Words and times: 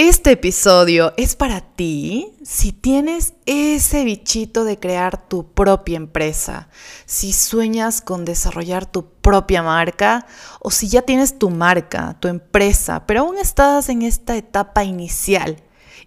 Este 0.00 0.30
episodio 0.30 1.12
es 1.16 1.34
para 1.34 1.60
ti 1.60 2.30
si 2.44 2.70
tienes 2.70 3.34
ese 3.46 4.04
bichito 4.04 4.62
de 4.62 4.78
crear 4.78 5.26
tu 5.26 5.52
propia 5.52 5.96
empresa, 5.96 6.68
si 7.04 7.32
sueñas 7.32 8.00
con 8.00 8.24
desarrollar 8.24 8.86
tu 8.86 9.10
propia 9.10 9.60
marca 9.64 10.24
o 10.60 10.70
si 10.70 10.86
ya 10.86 11.02
tienes 11.02 11.40
tu 11.40 11.50
marca, 11.50 12.16
tu 12.20 12.28
empresa, 12.28 13.06
pero 13.08 13.22
aún 13.22 13.38
estás 13.38 13.88
en 13.88 14.02
esta 14.02 14.36
etapa 14.36 14.84
inicial 14.84 15.56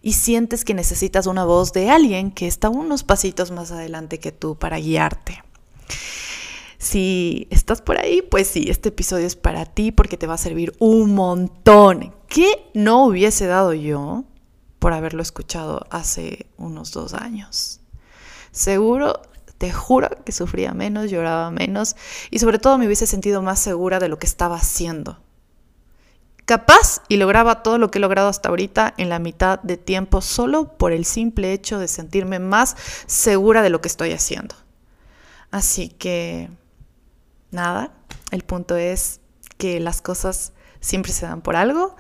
y 0.02 0.14
sientes 0.14 0.64
que 0.64 0.74
necesitas 0.74 1.28
una 1.28 1.44
voz 1.44 1.74
de 1.74 1.90
alguien 1.90 2.32
que 2.32 2.48
está 2.48 2.70
unos 2.70 3.04
pasitos 3.04 3.52
más 3.52 3.74
adelante 3.74 4.22
que 4.22 4.32
tú 4.32 4.58
para 4.58 4.80
guiarte. 4.80 5.44
Si 6.82 7.48
estás 7.52 7.80
por 7.80 8.00
ahí, 8.00 8.24
pues 8.24 8.48
sí, 8.48 8.66
este 8.68 8.90
episodio 8.90 9.28
es 9.28 9.36
para 9.36 9.68
ti 9.68 9.92
porque 9.92 10.18
te 10.18 10.26
va 10.26 10.34
a 10.34 10.40
servir 10.40 10.74
un 10.80 11.14
montón. 11.14 12.16
¿Qué 12.28 12.72
no 12.74 13.06
hubiese 13.06 13.46
dado 13.46 13.76
yo 13.76 14.24
por 14.80 14.92
haberlo 14.92 15.22
escuchado 15.22 15.86
hace 15.92 16.48
unos 16.58 16.90
dos 16.92 17.14
años? 17.14 17.82
Seguro, 18.52 19.22
te 19.60 19.72
juro 19.72 20.10
que 20.26 20.32
sufría 20.32 20.74
menos, 20.74 21.12
lloraba 21.12 21.52
menos 21.52 21.96
y 22.32 22.40
sobre 22.40 22.58
todo 22.58 22.80
me 22.80 22.88
hubiese 22.88 23.06
sentido 23.06 23.44
más 23.44 23.60
segura 23.60 24.00
de 24.00 24.10
lo 24.10 24.18
que 24.18 24.26
estaba 24.26 24.56
haciendo. 24.56 25.20
Capaz 26.46 27.04
y 27.10 27.18
lograba 27.18 27.62
todo 27.62 27.78
lo 27.78 27.92
que 27.92 28.00
he 28.00 28.02
logrado 28.02 28.28
hasta 28.28 28.50
ahorita 28.50 28.96
en 28.98 29.10
la 29.10 29.20
mitad 29.20 29.60
de 29.62 29.78
tiempo 29.78 30.20
solo 30.20 30.80
por 30.80 30.94
el 30.94 31.06
simple 31.06 31.54
hecho 31.54 31.78
de 31.78 31.88
sentirme 31.88 32.40
más 32.40 32.76
segura 33.06 33.62
de 33.62 33.70
lo 33.70 33.82
que 33.82 33.88
estoy 33.88 34.14
haciendo. 34.14 34.56
Así 35.52 35.90
que 35.90 36.50
nada, 37.52 37.92
el 38.32 38.44
punto 38.44 38.76
es 38.76 39.20
que 39.58 39.80
las 39.80 40.02
cosas 40.02 40.54
siempre 40.80 41.12
se 41.12 41.26
dan 41.26 41.42
por 41.42 41.56
algo, 41.56 41.96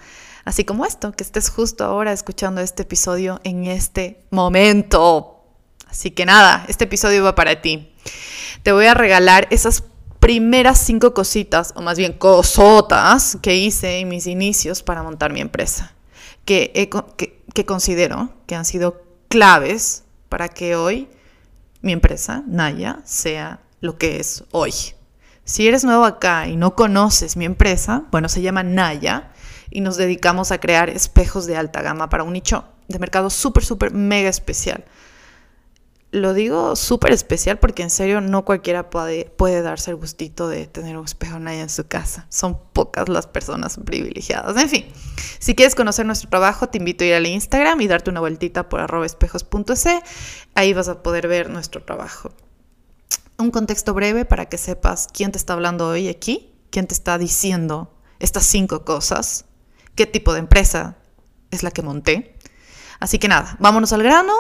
así 0.45 0.65
como 0.65 0.85
esto, 0.85 1.11
que 1.11 1.23
estés 1.23 1.49
justo 1.49 1.83
ahora 1.83 2.11
escuchando 2.11 2.61
este 2.61 2.83
episodio 2.83 3.39
en 3.43 3.65
este 3.65 4.23
momento. 4.31 5.45
Así 5.87 6.11
que 6.11 6.25
nada, 6.25 6.65
este 6.67 6.85
episodio 6.85 7.23
va 7.23 7.35
para 7.35 7.61
ti. 7.61 7.93
Te 8.63 8.71
voy 8.71 8.85
a 8.85 8.93
regalar 8.93 9.47
esas 9.51 9.83
primeras 10.19 10.79
cinco 10.79 11.13
cositas, 11.13 11.73
o 11.75 11.81
más 11.81 11.97
bien 11.97 12.13
cosotas, 12.13 13.37
que 13.41 13.55
hice 13.55 13.99
en 13.99 14.09
mis 14.09 14.27
inicios 14.27 14.83
para 14.83 15.03
montar 15.03 15.33
mi 15.33 15.41
empresa, 15.41 15.93
que, 16.45 16.89
que, 17.17 17.43
que 17.53 17.65
considero 17.65 18.31
que 18.45 18.55
han 18.55 18.65
sido 18.65 19.03
claves 19.27 20.03
para 20.29 20.47
que 20.49 20.75
hoy 20.75 21.09
mi 21.81 21.91
empresa, 21.91 22.43
Naya, 22.47 23.01
sea 23.03 23.61
lo 23.81 23.97
que 23.97 24.19
es 24.19 24.43
hoy. 24.51 24.73
Si 25.43 25.67
eres 25.67 25.83
nuevo 25.83 26.05
acá 26.05 26.47
y 26.47 26.55
no 26.55 26.75
conoces 26.75 27.35
mi 27.35 27.45
empresa, 27.45 28.03
bueno, 28.11 28.29
se 28.29 28.41
llama 28.41 28.63
Naya 28.63 29.31
y 29.71 29.81
nos 29.81 29.97
dedicamos 29.97 30.51
a 30.51 30.59
crear 30.59 30.89
espejos 30.89 31.47
de 31.47 31.57
alta 31.57 31.81
gama 31.81 32.09
para 32.09 32.23
un 32.23 32.33
nicho 32.33 32.65
de 32.87 32.99
mercado 32.99 33.29
súper, 33.29 33.63
súper, 33.63 33.91
mega 33.91 34.29
especial. 34.29 34.85
Lo 36.11 36.33
digo 36.33 36.75
súper 36.75 37.13
especial 37.13 37.57
porque 37.57 37.83
en 37.83 37.89
serio 37.89 38.19
no 38.19 38.43
cualquiera 38.43 38.89
puede, 38.89 39.25
puede 39.37 39.61
darse 39.61 39.91
el 39.91 39.95
gustito 39.95 40.49
de 40.49 40.67
tener 40.67 40.97
un 40.97 41.05
espejo 41.05 41.39
Naya 41.39 41.61
en 41.61 41.69
su 41.69 41.87
casa. 41.87 42.27
Son 42.29 42.59
pocas 42.73 43.07
las 43.07 43.27
personas 43.27 43.79
privilegiadas. 43.83 44.57
En 44.57 44.69
fin, 44.69 44.85
si 45.39 45.55
quieres 45.55 45.73
conocer 45.73 46.05
nuestro 46.05 46.29
trabajo, 46.29 46.67
te 46.67 46.77
invito 46.77 47.05
a 47.05 47.07
ir 47.07 47.13
al 47.13 47.25
Instagram 47.25 47.79
y 47.79 47.87
darte 47.87 48.09
una 48.09 48.19
vueltita 48.19 48.67
por 48.67 48.81
arroba 48.81 49.05
espejos.c. 49.05 50.01
Ahí 50.53 50.73
vas 50.73 50.89
a 50.89 51.01
poder 51.01 51.29
ver 51.29 51.49
nuestro 51.49 51.81
trabajo 51.81 52.31
un 53.41 53.51
contexto 53.51 53.93
breve 53.93 54.25
para 54.25 54.47
que 54.47 54.57
sepas 54.57 55.07
quién 55.11 55.31
te 55.31 55.37
está 55.37 55.53
hablando 55.53 55.87
hoy 55.87 56.07
aquí, 56.07 56.53
quién 56.69 56.87
te 56.87 56.93
está 56.93 57.17
diciendo 57.17 57.93
estas 58.19 58.45
cinco 58.45 58.85
cosas, 58.85 59.45
qué 59.95 60.05
tipo 60.05 60.33
de 60.33 60.39
empresa 60.39 60.97
es 61.51 61.63
la 61.63 61.71
que 61.71 61.81
monté. 61.81 62.37
Así 62.99 63.19
que 63.19 63.27
nada, 63.27 63.57
vámonos 63.59 63.93
al 63.93 64.03
grano. 64.03 64.33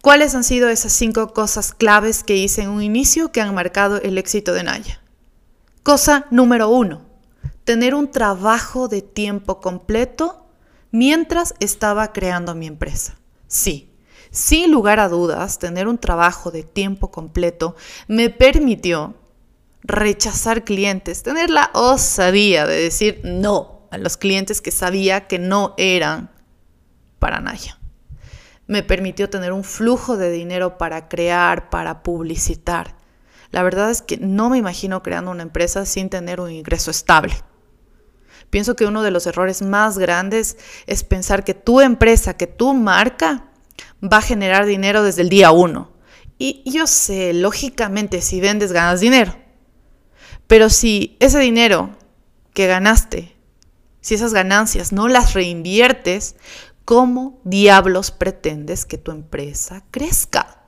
¿Cuáles 0.00 0.34
han 0.34 0.44
sido 0.44 0.68
esas 0.70 0.92
cinco 0.92 1.34
cosas 1.34 1.72
claves 1.74 2.24
que 2.24 2.36
hice 2.36 2.62
en 2.62 2.70
un 2.70 2.82
inicio 2.82 3.32
que 3.32 3.42
han 3.42 3.54
marcado 3.54 4.00
el 4.00 4.16
éxito 4.16 4.54
de 4.54 4.62
Naya? 4.62 5.02
Cosa 5.82 6.26
número 6.30 6.68
uno, 6.70 7.02
tener 7.64 7.94
un 7.94 8.10
trabajo 8.10 8.88
de 8.88 9.02
tiempo 9.02 9.60
completo 9.60 10.46
mientras 10.90 11.54
estaba 11.60 12.12
creando 12.12 12.54
mi 12.54 12.66
empresa. 12.66 13.18
Sí, 13.46 13.89
sin 14.30 14.70
lugar 14.70 15.00
a 15.00 15.08
dudas, 15.08 15.58
tener 15.58 15.88
un 15.88 15.98
trabajo 15.98 16.50
de 16.50 16.62
tiempo 16.62 17.10
completo 17.10 17.74
me 18.06 18.30
permitió 18.30 19.14
rechazar 19.82 20.64
clientes, 20.64 21.22
tener 21.22 21.50
la 21.50 21.70
osadía 21.74 22.66
de 22.66 22.80
decir 22.80 23.20
no 23.24 23.88
a 23.90 23.98
los 23.98 24.16
clientes 24.16 24.60
que 24.60 24.70
sabía 24.70 25.26
que 25.26 25.38
no 25.38 25.74
eran 25.78 26.30
para 27.18 27.40
Naya. 27.40 27.78
Me 28.66 28.84
permitió 28.84 29.28
tener 29.28 29.52
un 29.52 29.64
flujo 29.64 30.16
de 30.16 30.30
dinero 30.30 30.78
para 30.78 31.08
crear, 31.08 31.70
para 31.70 32.04
publicitar. 32.04 32.94
La 33.50 33.64
verdad 33.64 33.90
es 33.90 34.00
que 34.00 34.16
no 34.16 34.48
me 34.48 34.58
imagino 34.58 35.02
creando 35.02 35.32
una 35.32 35.42
empresa 35.42 35.84
sin 35.86 36.08
tener 36.08 36.40
un 36.40 36.52
ingreso 36.52 36.92
estable. 36.92 37.34
Pienso 38.48 38.76
que 38.76 38.86
uno 38.86 39.02
de 39.02 39.10
los 39.10 39.26
errores 39.26 39.62
más 39.62 39.98
grandes 39.98 40.56
es 40.86 41.02
pensar 41.02 41.42
que 41.42 41.54
tu 41.54 41.80
empresa, 41.80 42.36
que 42.36 42.46
tu 42.46 42.74
marca 42.74 43.49
va 44.02 44.18
a 44.18 44.22
generar 44.22 44.66
dinero 44.66 45.02
desde 45.02 45.22
el 45.22 45.28
día 45.28 45.50
uno. 45.50 45.92
Y 46.38 46.62
yo 46.70 46.86
sé, 46.86 47.34
lógicamente, 47.34 48.22
si 48.22 48.40
vendes, 48.40 48.72
ganas 48.72 49.00
dinero. 49.00 49.36
Pero 50.46 50.70
si 50.70 51.16
ese 51.20 51.38
dinero 51.38 51.90
que 52.54 52.66
ganaste, 52.66 53.36
si 54.00 54.14
esas 54.14 54.32
ganancias 54.32 54.92
no 54.92 55.06
las 55.08 55.34
reinviertes, 55.34 56.36
¿cómo 56.84 57.40
diablos 57.44 58.10
pretendes 58.10 58.86
que 58.86 58.98
tu 58.98 59.10
empresa 59.10 59.84
crezca? 59.90 60.64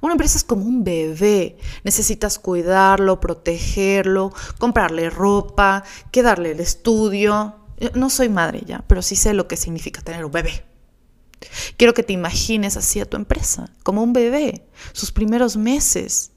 Una 0.00 0.12
empresa 0.12 0.36
es 0.36 0.44
como 0.44 0.66
un 0.66 0.84
bebé. 0.84 1.56
Necesitas 1.82 2.38
cuidarlo, 2.38 3.20
protegerlo, 3.20 4.34
comprarle 4.58 5.08
ropa, 5.08 5.82
quedarle 6.10 6.50
el 6.50 6.60
estudio. 6.60 7.56
No 7.94 8.10
soy 8.10 8.28
madre 8.28 8.62
ya, 8.66 8.84
pero 8.86 9.00
sí 9.00 9.16
sé 9.16 9.32
lo 9.32 9.48
que 9.48 9.56
significa 9.56 10.02
tener 10.02 10.26
un 10.26 10.32
bebé. 10.32 10.73
Quiero 11.76 11.94
que 11.94 12.02
te 12.02 12.12
imagines 12.12 12.76
así 12.76 13.00
a 13.00 13.06
tu 13.06 13.16
empresa, 13.16 13.70
como 13.82 14.02
un 14.02 14.12
bebé, 14.12 14.66
sus 14.92 15.12
primeros 15.12 15.56
meses. 15.56 16.30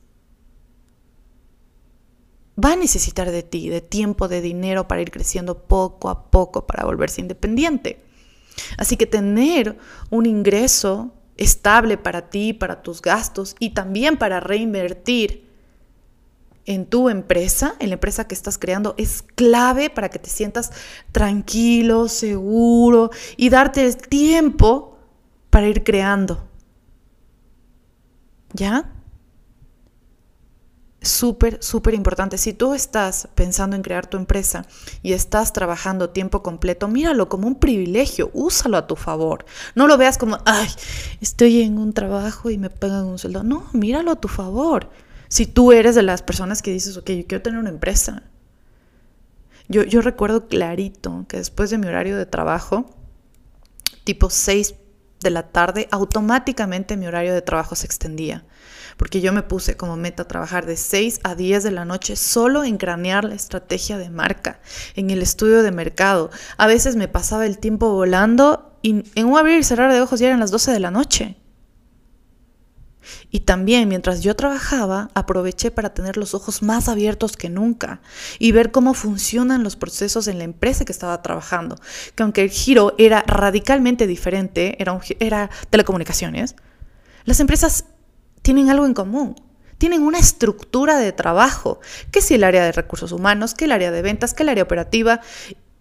Va 2.63 2.73
a 2.73 2.75
necesitar 2.75 3.29
de 3.31 3.43
ti, 3.43 3.69
de 3.69 3.81
tiempo, 3.81 4.27
de 4.27 4.41
dinero 4.41 4.87
para 4.87 5.01
ir 5.01 5.11
creciendo 5.11 5.63
poco 5.67 6.09
a 6.09 6.31
poco, 6.31 6.65
para 6.65 6.85
volverse 6.85 7.21
independiente. 7.21 8.01
Así 8.77 8.97
que 8.97 9.05
tener 9.05 9.77
un 10.09 10.25
ingreso 10.25 11.13
estable 11.37 11.97
para 11.97 12.29
ti, 12.29 12.53
para 12.53 12.81
tus 12.81 13.01
gastos 13.01 13.55
y 13.59 13.71
también 13.71 14.17
para 14.17 14.39
reinvertir 14.39 15.47
en 16.65 16.85
tu 16.85 17.09
empresa, 17.09 17.75
en 17.79 17.89
la 17.89 17.93
empresa 17.93 18.27
que 18.27 18.35
estás 18.35 18.57
creando, 18.57 18.93
es 18.97 19.21
clave 19.21 19.89
para 19.89 20.09
que 20.09 20.19
te 20.19 20.29
sientas 20.29 20.71
tranquilo, 21.11 22.09
seguro 22.09 23.09
y 23.37 23.49
darte 23.49 23.85
el 23.85 23.95
tiempo 23.95 24.96
para 25.49 25.67
ir 25.67 25.83
creando. 25.83 26.47
¿Ya? 28.53 28.91
Súper, 31.01 31.63
súper 31.63 31.93
importante. 31.93 32.37
Si 32.37 32.53
tú 32.53 32.73
estás 32.73 33.29
pensando 33.35 33.75
en 33.75 33.81
crear 33.81 34.07
tu 34.07 34.17
empresa 34.17 34.65
y 35.03 35.13
estás 35.13 35.53
trabajando 35.53 36.09
tiempo 36.09 36.43
completo, 36.43 36.87
míralo 36.87 37.29
como 37.29 37.47
un 37.47 37.55
privilegio, 37.55 38.31
úsalo 38.33 38.77
a 38.77 38.87
tu 38.87 38.95
favor. 38.95 39.45
No 39.75 39.87
lo 39.87 39.97
veas 39.97 40.17
como, 40.17 40.39
ay, 40.45 40.67
estoy 41.21 41.61
en 41.61 41.77
un 41.77 41.93
trabajo 41.93 42.49
y 42.49 42.57
me 42.57 42.69
pagan 42.69 43.05
un 43.05 43.19
sueldo. 43.19 43.43
No, 43.43 43.67
míralo 43.73 44.11
a 44.11 44.19
tu 44.19 44.27
favor. 44.27 44.89
Si 45.29 45.45
tú 45.45 45.71
eres 45.71 45.95
de 45.95 46.03
las 46.03 46.23
personas 46.23 46.61
que 46.61 46.71
dices, 46.71 46.97
ok, 46.97 47.11
yo 47.11 47.27
quiero 47.27 47.41
tener 47.41 47.59
una 47.59 47.69
empresa. 47.69 48.23
Yo, 49.69 49.83
yo 49.83 50.01
recuerdo 50.01 50.47
clarito 50.47 51.25
que 51.27 51.37
después 51.37 51.69
de 51.69 51.77
mi 51.77 51.87
horario 51.87 52.17
de 52.17 52.25
trabajo, 52.25 52.89
tipo 54.03 54.29
6 54.29 54.73
de 55.21 55.29
la 55.29 55.43
tarde, 55.43 55.87
automáticamente 55.91 56.97
mi 56.97 57.07
horario 57.07 57.33
de 57.33 57.41
trabajo 57.41 57.75
se 57.75 57.85
extendía, 57.85 58.45
porque 58.97 59.21
yo 59.21 59.33
me 59.33 59.43
puse 59.43 59.75
como 59.75 59.95
meta 59.95 60.27
trabajar 60.27 60.65
de 60.65 60.77
6 60.77 61.21
a 61.23 61.35
10 61.35 61.63
de 61.63 61.71
la 61.71 61.85
noche 61.85 62.15
solo 62.15 62.63
en 62.63 62.77
cranear 62.77 63.23
la 63.23 63.35
estrategia 63.35 63.97
de 63.97 64.09
marca, 64.09 64.59
en 64.95 65.09
el 65.09 65.21
estudio 65.21 65.63
de 65.63 65.71
mercado. 65.71 66.29
A 66.57 66.67
veces 66.67 66.95
me 66.95 67.07
pasaba 67.07 67.45
el 67.45 67.57
tiempo 67.57 67.91
volando 67.91 68.77
y 68.81 69.03
en 69.15 69.25
un 69.25 69.37
abrir 69.37 69.59
y 69.59 69.63
cerrar 69.63 69.91
de 69.91 70.01
ojos 70.01 70.19
ya 70.19 70.27
eran 70.27 70.39
las 70.39 70.51
12 70.51 70.71
de 70.71 70.79
la 70.79 70.91
noche. 70.91 71.37
Y 73.31 73.41
también 73.41 73.87
mientras 73.89 74.21
yo 74.21 74.35
trabajaba, 74.35 75.09
aproveché 75.13 75.71
para 75.71 75.93
tener 75.93 76.17
los 76.17 76.33
ojos 76.33 76.61
más 76.61 76.89
abiertos 76.89 77.37
que 77.37 77.49
nunca 77.49 78.01
y 78.39 78.51
ver 78.51 78.71
cómo 78.71 78.93
funcionan 78.93 79.63
los 79.63 79.75
procesos 79.75 80.27
en 80.27 80.37
la 80.37 80.43
empresa 80.43 80.85
que 80.85 80.91
estaba 80.91 81.21
trabajando. 81.21 81.75
Que 82.15 82.23
aunque 82.23 82.41
el 82.41 82.49
giro 82.49 82.95
era 82.97 83.23
radicalmente 83.27 84.07
diferente, 84.07 84.81
era, 84.81 84.99
era 85.19 85.49
telecomunicaciones, 85.69 86.55
las 87.25 87.39
empresas 87.39 87.85
tienen 88.41 88.69
algo 88.69 88.85
en 88.85 88.93
común. 88.93 89.35
Tienen 89.77 90.01
una 90.01 90.17
estructura 90.17 90.97
de 90.97 91.11
trabajo, 91.11 91.79
que 92.11 92.21
si 92.21 92.33
el 92.33 92.43
área 92.43 92.63
de 92.63 92.71
recursos 92.71 93.11
humanos, 93.11 93.53
que 93.53 93.65
el 93.65 93.71
área 93.71 93.91
de 93.91 94.01
ventas, 94.01 94.33
que 94.33 94.43
el 94.43 94.49
área 94.49 94.63
operativa, 94.63 95.21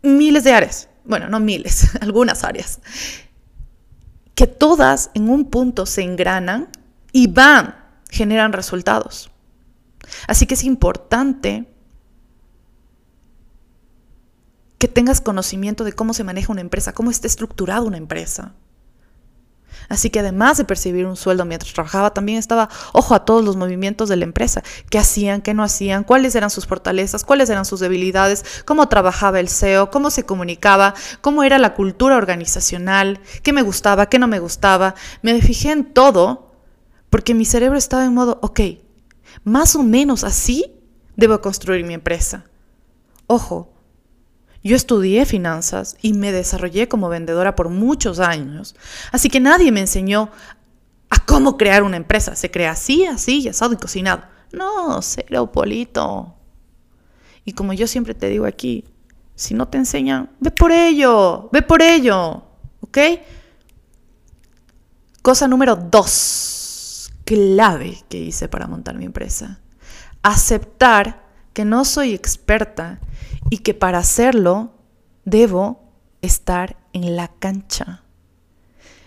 miles 0.03 0.45
de 0.45 0.53
áreas, 0.53 0.89
bueno, 1.05 1.29
no 1.29 1.41
miles, 1.41 1.97
algunas 2.01 2.45
áreas, 2.45 2.81
que 4.35 4.47
todas 4.47 5.11
en 5.15 5.31
un 5.31 5.47
punto 5.47 5.87
se 5.87 6.03
engranan 6.03 6.69
y 7.13 7.27
van, 7.29 7.77
generan 8.11 8.53
resultados. 8.53 9.31
Así 10.27 10.47
que 10.47 10.55
es 10.55 10.65
importante 10.65 11.67
que 14.79 14.89
tengas 14.89 15.21
conocimiento 15.21 15.85
de 15.85 15.93
cómo 15.93 16.13
se 16.13 16.25
maneja 16.25 16.53
una 16.53 16.61
empresa, 16.61 16.93
cómo 16.93 17.11
está 17.11 17.27
estructurada 17.27 17.83
una 17.83 17.97
empresa. 17.97 18.53
Así 19.89 20.11
que 20.11 20.21
además 20.21 20.57
de 20.59 20.65
percibir 20.65 21.07
un 21.07 21.17
sueldo 21.17 21.45
mientras 21.45 21.73
trabajaba, 21.73 22.13
también 22.13 22.39
estaba 22.39 22.69
ojo 22.93 23.15
a 23.15 23.25
todos 23.25 23.45
los 23.45 23.57
movimientos 23.57 24.09
de 24.09 24.17
la 24.17 24.25
empresa, 24.25 24.63
qué 24.91 24.99
hacían, 24.99 25.43
qué 25.43 25.55
no 25.55 25.63
hacían, 25.63 26.03
cuáles 26.03 26.35
eran 26.35 26.51
sus 26.51 26.67
fortalezas, 26.67 27.25
cuáles 27.25 27.51
eran 27.51 27.65
sus 27.65 27.81
debilidades, 27.81 28.45
cómo 28.65 28.89
trabajaba 28.89 29.39
el 29.39 29.49
CEO, 29.49 29.91
cómo 29.91 30.11
se 30.11 30.25
comunicaba, 30.25 30.95
cómo 31.21 31.45
era 31.45 31.59
la 31.59 31.75
cultura 31.75 32.17
organizacional, 32.17 33.21
qué 33.43 33.53
me 33.53 33.63
gustaba, 33.63 34.07
qué 34.07 34.19
no 34.19 34.27
me 34.27 34.41
gustaba. 34.41 34.95
Me 35.23 35.41
fijé 35.41 35.71
en 35.71 35.85
todo 35.93 36.46
porque 37.17 37.33
mi 37.33 37.47
cerebro 37.47 37.79
estaba 37.79 38.05
en 38.05 38.13
modo, 38.13 38.39
ok, 38.43 38.61
más 39.43 39.75
o 39.75 39.83
menos 39.83 40.23
así 40.23 40.71
debo 41.17 41.41
construir 41.41 41.83
mi 41.83 41.95
empresa. 41.95 42.45
Ojo, 43.27 43.73
yo 44.63 44.77
estudié 44.77 45.25
finanzas 45.25 45.97
y 46.03 46.13
me 46.13 46.31
desarrollé 46.31 46.89
como 46.89 47.09
vendedora 47.09 47.57
por 47.57 47.71
muchos 47.71 48.21
años, 48.21 48.77
así 49.13 49.31
que 49.31 49.41
nadie 49.41 49.73
me 49.73 49.81
enseñó 49.81 50.31
a 51.09 51.25
cómo 51.25 51.57
crear 51.57 51.85
una 51.85 51.97
empresa. 51.97 52.37
Se 52.37 52.51
crea 52.51 52.73
así, 52.73 53.07
así, 53.07 53.49
asado 53.49 53.73
y 53.73 53.79
cocinado. 53.79 54.25
No, 54.53 55.01
cero 55.01 55.51
polito. 55.51 56.35
Y 57.47 57.55
como 57.55 57.73
yo 57.73 57.87
siempre 57.87 58.13
te 58.13 58.29
digo 58.29 58.45
aquí, 58.45 58.85
si 59.35 59.55
no 59.55 59.69
te 59.69 59.79
enseñan, 59.79 60.33
ve 60.39 60.51
por 60.51 60.71
ello, 60.71 61.49
ve 61.51 61.63
por 61.63 61.81
ello, 61.81 62.43
¿ok? 62.83 62.99
Cosa 65.23 65.49
número 65.49 65.77
dos, 65.77 66.56
clave 67.27 67.99
que 68.09 68.19
hice 68.19 68.49
para 68.49 68.67
montar 68.67 68.97
mi 68.97 69.05
empresa. 69.05 69.61
Aceptar 70.23 71.27
que 71.53 71.67
no 71.67 71.85
soy 71.85 72.15
experta 72.15 73.01
y 73.51 73.59
que 73.59 73.75
para 73.75 73.99
hacerlo 73.99 74.73
debo 75.25 75.93
estar 76.23 76.77
en 76.95 77.17
la 77.17 77.29
cancha. 77.29 78.05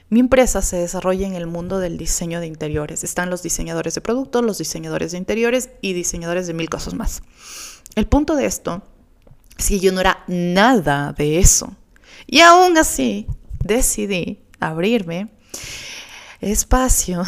Mi 0.10 0.20
empresa 0.20 0.62
se 0.62 0.78
desarrolla 0.78 1.28
en 1.28 1.36
el 1.36 1.48
mundo 1.48 1.80
del 1.80 1.98
diseño 1.98 2.40
de 2.40 2.48
interiores. 2.48 3.04
Están 3.04 3.30
los 3.30 3.42
diseñadores 3.44 3.96
de 3.96 4.02
productos, 4.02 4.44
los 4.44 4.58
diseñadores 4.58 5.12
de 5.12 5.20
interiores 5.20 5.70
y 5.82 5.94
diseñadores 5.94 6.48
de 6.48 6.54
mil 6.54 6.70
cosas 6.70 6.96
más. 6.96 7.22
El 7.96 8.08
punto 8.08 8.36
de 8.36 8.46
esto 8.46 8.82
es 9.58 9.70
que 9.70 9.80
yo 9.80 9.92
no 9.92 10.02
era 10.02 10.24
nada 10.28 11.14
de 11.14 11.40
eso. 11.40 11.76
Y 12.28 12.42
aún 12.42 12.78
así 12.78 13.28
decidí 13.64 14.42
abrirme 14.60 15.30
espacio 16.42 17.24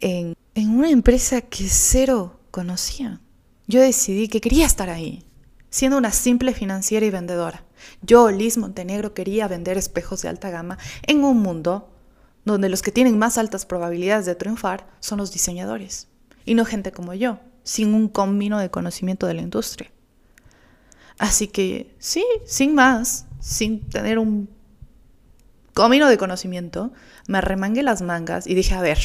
en, 0.00 0.34
una 0.56 0.90
empresa 0.90 1.40
que 1.40 1.68
cero 1.68 2.40
conocía. 2.50 3.20
Yo 3.66 3.80
decidí 3.80 4.28
que 4.28 4.40
quería 4.40 4.66
estar 4.66 4.90
ahí, 4.90 5.24
siendo 5.70 5.98
una 5.98 6.12
simple 6.12 6.52
financiera 6.52 7.06
y 7.06 7.10
vendedora. 7.10 7.64
Yo, 8.02 8.30
Liz 8.30 8.56
Montenegro, 8.56 9.14
quería 9.14 9.48
vender 9.48 9.78
espejos 9.78 10.22
de 10.22 10.28
alta 10.28 10.50
gama 10.50 10.78
en 11.02 11.24
un 11.24 11.40
mundo 11.40 11.90
donde 12.44 12.68
los 12.68 12.82
que 12.82 12.92
tienen 12.92 13.18
más 13.18 13.38
altas 13.38 13.64
probabilidades 13.64 14.26
de 14.26 14.34
triunfar 14.34 14.86
son 15.00 15.18
los 15.18 15.32
diseñadores, 15.32 16.08
y 16.44 16.54
no 16.54 16.66
gente 16.66 16.92
como 16.92 17.14
yo, 17.14 17.40
sin 17.62 17.94
un 17.94 18.08
combino 18.08 18.58
de 18.58 18.70
conocimiento 18.70 19.26
de 19.26 19.34
la 19.34 19.42
industria. 19.42 19.90
Así 21.18 21.48
que, 21.48 21.94
sí, 21.98 22.24
sin 22.44 22.74
más, 22.74 23.26
sin 23.40 23.80
tener 23.88 24.18
un 24.18 24.48
comino 25.74 26.08
de 26.08 26.16
conocimiento, 26.16 26.92
me 27.26 27.38
arremangué 27.38 27.82
las 27.82 28.00
mangas 28.00 28.46
y 28.46 28.54
dije, 28.54 28.74
a 28.74 28.80
ver, 28.80 28.98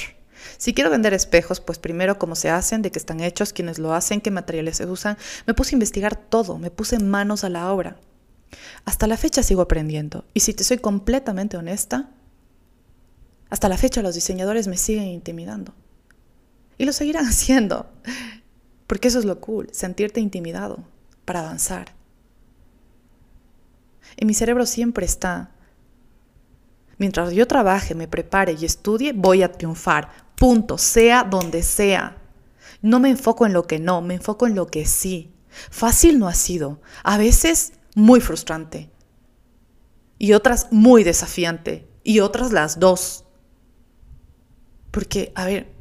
si 0.57 0.73
quiero 0.73 0.89
vender 0.89 1.13
espejos, 1.13 1.59
pues 1.59 1.79
primero 1.79 2.17
cómo 2.17 2.35
se 2.35 2.49
hacen, 2.49 2.81
de 2.81 2.91
qué 2.91 2.99
están 2.99 3.19
hechos, 3.19 3.53
quiénes 3.53 3.79
lo 3.79 3.93
hacen, 3.93 4.21
qué 4.21 4.31
materiales 4.31 4.77
se 4.77 4.85
usan. 4.85 5.17
Me 5.45 5.53
puse 5.53 5.75
a 5.75 5.77
investigar 5.77 6.15
todo, 6.15 6.57
me 6.57 6.71
puse 6.71 6.99
manos 6.99 7.43
a 7.43 7.49
la 7.49 7.71
obra. 7.71 7.97
Hasta 8.85 9.07
la 9.07 9.17
fecha 9.17 9.43
sigo 9.43 9.61
aprendiendo. 9.61 10.25
Y 10.33 10.39
si 10.41 10.53
te 10.53 10.63
soy 10.63 10.77
completamente 10.77 11.57
honesta, 11.57 12.09
hasta 13.49 13.69
la 13.69 13.77
fecha 13.77 14.01
los 14.01 14.15
diseñadores 14.15 14.67
me 14.67 14.77
siguen 14.77 15.05
intimidando. 15.05 15.73
Y 16.77 16.85
lo 16.85 16.93
seguirán 16.93 17.25
haciendo. 17.27 17.89
Porque 18.87 19.09
eso 19.09 19.19
es 19.19 19.25
lo 19.25 19.39
cool, 19.39 19.69
sentirte 19.71 20.19
intimidado 20.19 20.83
para 21.25 21.41
avanzar. 21.41 21.93
En 24.17 24.27
mi 24.27 24.33
cerebro 24.33 24.65
siempre 24.65 25.05
está, 25.05 25.51
mientras 26.99 27.33
yo 27.33 27.47
trabaje, 27.47 27.95
me 27.95 28.07
prepare 28.07 28.55
y 28.59 28.65
estudie, 28.65 29.13
voy 29.13 29.41
a 29.41 29.51
triunfar. 29.51 30.09
Punto, 30.35 30.77
sea 30.77 31.23
donde 31.23 31.63
sea. 31.63 32.17
No 32.81 32.99
me 32.99 33.09
enfoco 33.09 33.45
en 33.45 33.53
lo 33.53 33.65
que 33.65 33.79
no, 33.79 34.01
me 34.01 34.15
enfoco 34.15 34.45
en 34.45 34.55
lo 34.55 34.67
que 34.67 34.85
sí. 34.85 35.33
Fácil 35.71 36.19
no 36.19 36.27
ha 36.27 36.35
sido, 36.35 36.79
a 37.03 37.17
veces 37.17 37.73
muy 37.95 38.21
frustrante 38.21 38.91
y 40.19 40.33
otras 40.33 40.67
muy 40.71 41.03
desafiante 41.03 41.89
y 42.03 42.19
otras 42.19 42.51
las 42.51 42.79
dos. 42.79 43.25
Porque, 44.91 45.31
a 45.35 45.45
ver, 45.45 45.73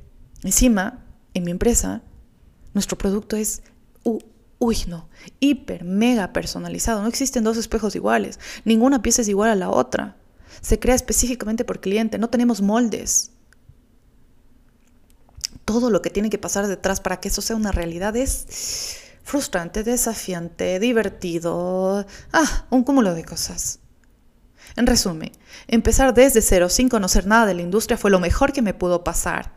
encima, 0.42 1.04
en 1.34 1.44
mi 1.44 1.50
empresa, 1.50 2.02
nuestro 2.72 2.96
producto 2.96 3.36
es, 3.36 3.62
uy, 4.58 4.76
no, 4.86 5.08
hiper, 5.40 5.84
mega 5.84 6.32
personalizado. 6.32 7.02
No 7.02 7.08
existen 7.08 7.44
dos 7.44 7.56
espejos 7.56 7.96
iguales, 7.96 8.38
ninguna 8.64 9.02
pieza 9.02 9.22
es 9.22 9.28
igual 9.28 9.50
a 9.50 9.56
la 9.56 9.70
otra. 9.70 10.17
Se 10.60 10.78
crea 10.78 10.94
específicamente 10.94 11.64
por 11.64 11.80
cliente, 11.80 12.18
no 12.18 12.30
tenemos 12.30 12.60
moldes 12.60 13.32
todo 15.68 15.90
lo 15.90 16.00
que 16.00 16.08
tiene 16.08 16.30
que 16.30 16.38
pasar 16.38 16.66
detrás 16.66 16.98
para 16.98 17.20
que 17.20 17.28
eso 17.28 17.42
sea 17.42 17.54
una 17.54 17.72
realidad 17.72 18.16
es 18.16 18.96
frustrante, 19.22 19.84
desafiante, 19.84 20.80
divertido, 20.80 22.06
ah, 22.32 22.66
un 22.70 22.84
cúmulo 22.84 23.12
de 23.12 23.22
cosas. 23.22 23.78
En 24.76 24.86
resumen, 24.86 25.30
empezar 25.66 26.14
desde 26.14 26.40
cero 26.40 26.70
sin 26.70 26.88
conocer 26.88 27.26
nada 27.26 27.44
de 27.44 27.52
la 27.52 27.60
industria 27.60 27.98
fue 27.98 28.10
lo 28.10 28.18
mejor 28.18 28.54
que 28.54 28.62
me 28.62 28.72
pudo 28.72 29.04
pasar. 29.04 29.52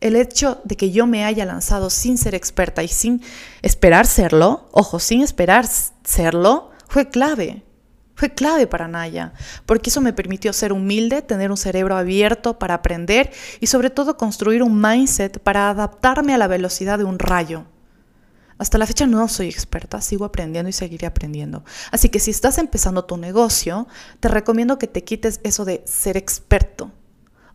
El 0.00 0.16
hecho 0.16 0.60
de 0.64 0.76
que 0.76 0.90
yo 0.90 1.06
me 1.06 1.24
haya 1.24 1.44
lanzado 1.44 1.90
sin 1.90 2.18
ser 2.18 2.34
experta 2.34 2.82
y 2.82 2.88
sin 2.88 3.22
esperar 3.62 4.08
serlo, 4.08 4.68
ojo, 4.72 4.98
sin 4.98 5.22
esperar 5.22 5.68
serlo, 6.02 6.72
fue 6.88 7.08
clave. 7.08 7.62
Fue 8.20 8.34
clave 8.34 8.66
para 8.66 8.86
Naya, 8.86 9.32
porque 9.64 9.88
eso 9.88 10.02
me 10.02 10.12
permitió 10.12 10.52
ser 10.52 10.74
humilde, 10.74 11.22
tener 11.22 11.50
un 11.50 11.56
cerebro 11.56 11.96
abierto 11.96 12.58
para 12.58 12.74
aprender 12.74 13.32
y 13.60 13.68
sobre 13.68 13.88
todo 13.88 14.18
construir 14.18 14.62
un 14.62 14.78
mindset 14.78 15.38
para 15.38 15.70
adaptarme 15.70 16.34
a 16.34 16.36
la 16.36 16.46
velocidad 16.46 16.98
de 16.98 17.04
un 17.04 17.18
rayo. 17.18 17.64
Hasta 18.58 18.76
la 18.76 18.86
fecha 18.86 19.06
no 19.06 19.26
soy 19.26 19.48
experta, 19.48 20.02
sigo 20.02 20.26
aprendiendo 20.26 20.68
y 20.68 20.74
seguiré 20.74 21.06
aprendiendo. 21.06 21.64
Así 21.92 22.10
que 22.10 22.20
si 22.20 22.30
estás 22.30 22.58
empezando 22.58 23.06
tu 23.06 23.16
negocio, 23.16 23.88
te 24.20 24.28
recomiendo 24.28 24.78
que 24.78 24.86
te 24.86 25.02
quites 25.02 25.40
eso 25.42 25.64
de 25.64 25.82
ser 25.86 26.18
experto 26.18 26.92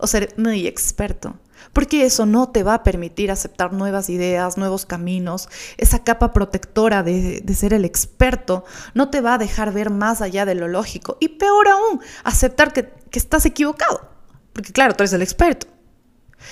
o 0.05 0.07
ser 0.07 0.33
muy 0.37 0.67
experto 0.67 1.39
porque 1.73 2.05
eso 2.05 2.25
no 2.25 2.49
te 2.49 2.63
va 2.63 2.75
a 2.75 2.83
permitir 2.83 3.31
aceptar 3.31 3.73
nuevas 3.73 4.09
ideas, 4.09 4.57
nuevos 4.57 4.85
caminos. 4.85 5.49
Esa 5.77 6.05
capa 6.05 6.31
protectora 6.31 7.03
de, 7.03 7.43
ser 7.53 7.73
el 7.73 7.83
experto 7.83 8.63
no 8.93 9.09
te 9.09 9.19
va 9.19 9.33
a 9.33 9.37
dejar 9.37 9.73
ver 9.73 9.89
más 9.89 10.21
allá 10.21 10.45
de 10.45 10.55
lo 10.55 10.69
lógico. 10.69 11.17
Y 11.19 11.29
peor 11.29 11.67
aún, 11.67 11.99
aceptar 12.23 12.71
que, 12.71 12.93
que 13.09 13.19
estás 13.19 13.45
equivocado, 13.45 14.09
porque 14.53 14.71
claro, 14.71 14.93
tú 14.95 15.03
eres 15.03 15.11
el 15.13 15.21
experto. 15.21 15.67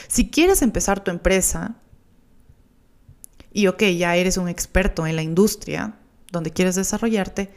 Si 0.09 0.29
quieres 0.29 0.61
empezar 0.61 1.03
tu 1.03 1.09
empresa 1.09 1.75
y 3.53 3.67
ok, 3.67 3.83
ya 3.97 4.15
eres 4.17 4.37
un 4.37 4.49
experto 4.49 5.07
en 5.07 5.15
la 5.15 5.21
industria 5.21 5.95
donde 6.31 6.51
quieres 6.51 6.75
desarrollarte, 6.75 7.53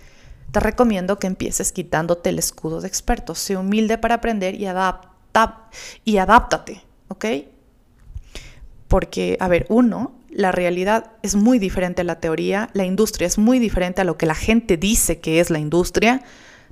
te 0.53 0.61
recomiendo 0.61 1.19
que 1.19 1.27
empieces 1.27 1.73
quitándote 1.73 2.31
el 2.31 2.39
escudo 2.39 2.81
de 2.81 2.87
experto. 2.87 3.35
Sé 3.35 3.57
humilde 3.57 3.99
para 3.99 4.17
aprender 4.17 4.55
y, 4.55 4.67
adapta, 4.67 5.16
y 6.05 6.19
adáptate. 6.19 6.87
¿ok? 7.09 7.25
Porque, 8.89 9.37
a 9.41 9.49
ver, 9.49 9.67
uno, 9.69 10.15
la 10.31 10.53
realidad 10.53 11.13
es 11.23 11.35
muy 11.35 11.59
diferente 11.59 12.03
a 12.03 12.05
la 12.05 12.21
teoría, 12.21 12.71
la 12.73 12.85
industria 12.85 13.27
es 13.27 13.39
muy 13.39 13.59
diferente 13.59 14.01
a 14.01 14.05
lo 14.05 14.17
que 14.17 14.27
la 14.27 14.35
gente 14.35 14.77
dice 14.77 15.21
que 15.21 15.41
es 15.41 15.51
la 15.51 15.59
industria. 15.59 16.23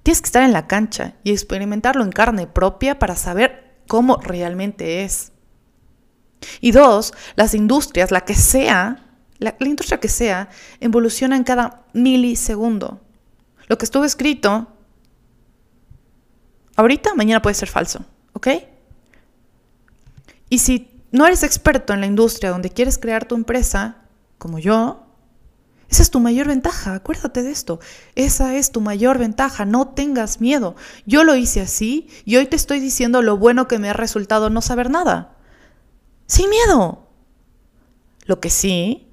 Tienes 0.03 0.21
que 0.21 0.27
estar 0.27 0.43
en 0.43 0.53
la 0.53 0.67
cancha 0.67 1.15
y 1.25 1.33
experimentarlo 1.33 2.05
en 2.05 2.13
carne 2.13 2.47
propia 2.47 2.99
para 2.99 3.17
saber 3.17 3.75
cómo 3.89 4.19
realmente 4.19 5.03
es. 5.05 5.33
Y 6.61 6.73
dos, 6.73 7.15
las 7.37 7.55
industrias, 7.55 8.11
la 8.11 8.21
que 8.21 8.35
sea, 8.35 9.07
la, 9.39 9.57
industria 9.61 9.99
que 9.99 10.09
sea, 10.09 10.51
evoluciona 10.81 11.37
en 11.37 11.45
cada 11.45 11.85
milisegundo. 11.95 13.01
Lo 13.67 13.79
que 13.79 13.87
estuvo 13.87 14.05
escrito 14.05 14.69
ahorita, 16.77 17.15
mañana 17.15 17.41
puede 17.41 17.55
ser 17.55 17.71
falso, 17.71 18.05
¿ok? 18.45 18.65
Y 20.51 20.59
si 20.59 20.91
no 21.11 21.27
eres 21.27 21.43
experto 21.43 21.93
en 21.93 22.01
la 22.01 22.07
industria 22.07 22.51
donde 22.51 22.71
quieres 22.71 22.99
crear 22.99 23.25
tu 23.27 23.35
empresa, 23.35 23.97
como 24.39 24.59
yo, 24.59 25.01
Esa 25.89 26.03
es 26.03 26.11
tu 26.11 26.19
mayor 26.19 26.49
ventaja, 26.49 26.95
acuérdate 26.95 27.43
de 27.43 27.53
esto. 27.53 27.79
Esa 28.17 28.57
es 28.57 28.73
tu 28.73 28.81
mayor 28.81 29.19
ventaja, 29.19 29.65
no 29.65 29.89
tengas 29.89 30.41
miedo. 30.41 30.75
Yo 31.07 31.23
lo 31.23 31.37
hice 31.37 31.61
así 31.61 32.09
y 32.25 32.37
hoy 32.37 32.47
te 32.47 32.57
estoy 32.57 32.81
diciendo 32.81 33.23
lo 33.23 33.37
bueno 33.37 33.69
que 33.69 33.79
me 33.79 33.91
ha 33.91 33.93
resultado 33.93 34.51
no 34.51 34.61
saber 34.61 34.91
nada. 34.91 35.37
Sin 36.27 36.51
miedo. 36.51 37.07
Lo 38.25 38.41
que 38.41 38.51
sí, 38.51 39.07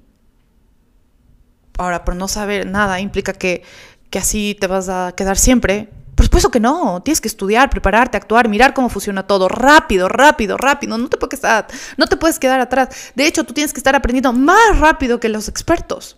ahora 1.78 2.04
por 2.04 2.16
no 2.16 2.26
saber 2.26 2.66
nada 2.66 2.98
implica 3.00 3.32
que, 3.34 3.62
que 4.10 4.18
así 4.18 4.56
te 4.58 4.66
vas 4.66 4.88
a 4.88 5.12
quedar 5.16 5.38
siempre. 5.38 5.90
Por 6.22 6.26
supuesto 6.26 6.52
que 6.52 6.60
no, 6.60 7.02
tienes 7.02 7.20
que 7.20 7.26
estudiar, 7.26 7.68
prepararte, 7.68 8.16
actuar, 8.16 8.48
mirar 8.48 8.74
cómo 8.74 8.88
funciona 8.88 9.26
todo, 9.26 9.48
rápido, 9.48 10.08
rápido, 10.08 10.56
rápido, 10.56 10.96
no 10.96 11.08
te 11.08 11.16
puedes 11.16 11.40
quedar, 11.40 11.66
no 11.96 12.06
te 12.06 12.16
puedes 12.16 12.38
quedar 12.38 12.60
atrás. 12.60 13.10
De 13.16 13.26
hecho, 13.26 13.42
tú 13.42 13.52
tienes 13.52 13.72
que 13.72 13.80
estar 13.80 13.96
aprendiendo 13.96 14.32
más 14.32 14.78
rápido 14.78 15.18
que 15.18 15.28
los 15.28 15.48
expertos. 15.48 16.16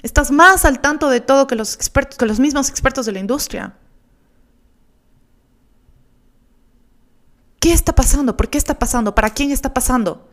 Estás 0.00 0.30
más 0.30 0.64
al 0.64 0.80
tanto 0.80 1.10
de 1.10 1.20
todo 1.20 1.46
que 1.46 1.56
los 1.56 1.74
expertos, 1.74 2.16
que 2.16 2.24
los 2.24 2.40
mismos 2.40 2.70
expertos 2.70 3.04
de 3.04 3.12
la 3.12 3.18
industria. 3.18 3.74
¿Qué 7.60 7.74
está 7.74 7.94
pasando? 7.94 8.34
¿Por 8.34 8.48
qué 8.48 8.56
está 8.56 8.78
pasando? 8.78 9.14
¿Para 9.14 9.28
quién 9.28 9.50
está 9.50 9.74
pasando? 9.74 10.26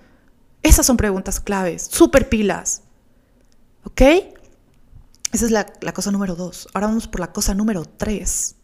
Esas 0.61 0.85
son 0.85 0.95
preguntas 0.95 1.41
claves, 1.41 1.89
súper 1.91 2.29
pilas. 2.29 2.81
¿Ok? 3.83 4.01
Esa 5.33 5.45
es 5.45 5.51
la, 5.51 5.73
la, 5.81 5.93
cosa 5.93 6.11
número 6.11 6.35
dos. 6.35 6.67
Ahora 6.73 6.87
vamos 6.87 7.07
por 7.07 7.19
la 7.19 7.33
cosa 7.33 7.53
número 7.53 7.85
tres. 7.85 8.55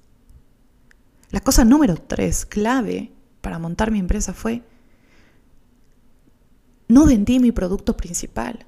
La 1.31 1.41
cosa 1.41 1.65
número 1.65 1.97
tres, 1.97 2.45
clave 2.45 3.11
para 3.41 3.59
montar 3.59 3.91
mi 3.91 3.99
empresa 3.99 4.33
fue, 4.33 4.63
no 6.87 7.05
vendí 7.05 7.39
mi 7.39 7.51
producto 7.51 7.95
principal. 7.95 8.65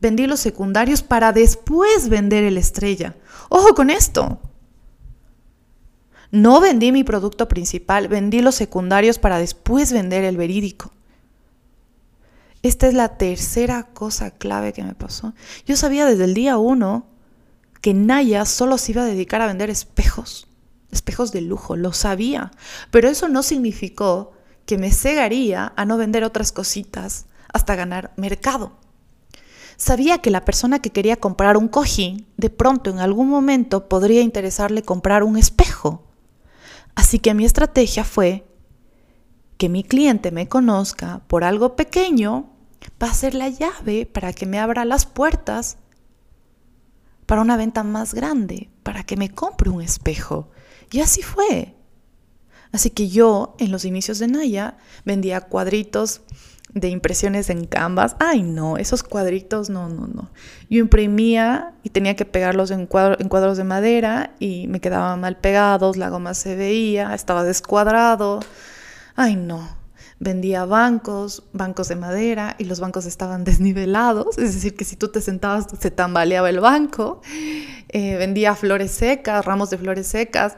Vendí 0.00 0.26
los 0.26 0.40
secundarios 0.40 1.02
para 1.02 1.32
después 1.32 2.08
vender 2.08 2.44
el 2.44 2.56
estrella. 2.58 3.16
Ojo 3.48 3.74
con 3.74 3.90
esto. 3.90 4.40
No 6.30 6.60
vendí 6.60 6.92
mi 6.92 7.04
producto 7.04 7.48
principal, 7.48 8.08
vendí 8.08 8.40
los 8.40 8.54
secundarios 8.54 9.18
para 9.18 9.38
después 9.38 9.92
vender 9.92 10.24
el 10.24 10.36
verídico. 10.36 10.92
Esta 12.62 12.88
es 12.88 12.94
la 12.94 13.16
tercera 13.16 13.84
cosa 13.84 14.30
clave 14.32 14.72
que 14.72 14.82
me 14.82 14.94
pasó. 14.94 15.34
Yo 15.66 15.76
sabía 15.76 16.06
desde 16.06 16.24
el 16.24 16.34
día 16.34 16.58
uno 16.58 17.06
que 17.80 17.94
Naya 17.94 18.44
solo 18.44 18.78
se 18.78 18.92
iba 18.92 19.02
a 19.02 19.06
dedicar 19.06 19.40
a 19.40 19.46
vender 19.46 19.70
espejos, 19.70 20.48
espejos 20.90 21.30
de 21.30 21.40
lujo, 21.40 21.76
lo 21.76 21.92
sabía. 21.92 22.50
Pero 22.90 23.08
eso 23.08 23.28
no 23.28 23.42
significó 23.42 24.32
que 24.66 24.78
me 24.78 24.92
cegaría 24.92 25.72
a 25.76 25.84
no 25.84 25.96
vender 25.96 26.24
otras 26.24 26.50
cositas 26.50 27.26
hasta 27.52 27.76
ganar 27.76 28.12
mercado. 28.16 28.72
Sabía 29.76 30.18
que 30.18 30.32
la 30.32 30.44
persona 30.44 30.80
que 30.80 30.90
quería 30.90 31.16
comprar 31.16 31.56
un 31.56 31.68
cojín, 31.68 32.26
de 32.36 32.50
pronto 32.50 32.90
en 32.90 32.98
algún 32.98 33.28
momento 33.28 33.88
podría 33.88 34.22
interesarle 34.22 34.82
comprar 34.82 35.22
un 35.22 35.36
espejo. 35.36 36.02
Así 36.96 37.20
que 37.20 37.32
mi 37.32 37.44
estrategia 37.44 38.02
fue 38.02 38.47
que 39.58 39.68
mi 39.68 39.84
cliente 39.84 40.30
me 40.30 40.48
conozca 40.48 41.20
por 41.26 41.44
algo 41.44 41.76
pequeño 41.76 42.50
va 43.02 43.10
a 43.10 43.14
ser 43.14 43.34
la 43.34 43.48
llave 43.48 44.06
para 44.06 44.32
que 44.32 44.46
me 44.46 44.58
abra 44.58 44.84
las 44.84 45.04
puertas 45.04 45.78
para 47.26 47.42
una 47.42 47.56
venta 47.56 47.82
más 47.82 48.14
grande, 48.14 48.70
para 48.82 49.02
que 49.02 49.16
me 49.16 49.30
compre 49.30 49.68
un 49.68 49.82
espejo. 49.82 50.48
Y 50.90 51.00
así 51.00 51.20
fue. 51.20 51.74
Así 52.72 52.90
que 52.90 53.08
yo, 53.08 53.54
en 53.58 53.70
los 53.70 53.84
inicios 53.84 54.18
de 54.18 54.28
Naya, 54.28 54.78
vendía 55.04 55.42
cuadritos 55.42 56.22
de 56.72 56.88
impresiones 56.88 57.50
en 57.50 57.66
Canvas. 57.66 58.16
Ay, 58.18 58.42
no, 58.42 58.76
esos 58.76 59.02
cuadritos, 59.02 59.70
no, 59.70 59.88
no, 59.88 60.06
no. 60.06 60.30
Yo 60.70 60.80
imprimía 60.80 61.74
y 61.82 61.90
tenía 61.90 62.16
que 62.16 62.24
pegarlos 62.24 62.70
en, 62.70 62.80
en 62.80 63.28
cuadros 63.28 63.56
de 63.56 63.64
madera 63.64 64.34
y 64.38 64.66
me 64.68 64.80
quedaban 64.80 65.20
mal 65.20 65.36
pegados, 65.36 65.96
la 65.96 66.10
goma 66.10 66.34
se 66.34 66.56
veía, 66.56 67.14
estaba 67.14 67.44
descuadrado. 67.44 68.40
Ay, 69.20 69.34
no. 69.34 69.68
Vendía 70.20 70.64
bancos, 70.64 71.42
bancos 71.52 71.88
de 71.88 71.96
madera 71.96 72.54
y 72.56 72.66
los 72.66 72.78
bancos 72.78 73.04
estaban 73.04 73.42
desnivelados, 73.50 74.38
es 74.38 74.54
decir, 74.54 74.76
que 74.76 74.84
si 74.84 74.94
tú 74.94 75.08
te 75.08 75.20
sentabas 75.20 75.66
se 75.76 75.90
tambaleaba 75.90 76.48
el 76.48 76.60
banco. 76.60 77.20
Eh, 77.88 78.16
vendía 78.16 78.54
flores 78.54 78.92
secas, 78.92 79.44
ramos 79.44 79.70
de 79.70 79.78
flores 79.78 80.06
secas. 80.06 80.56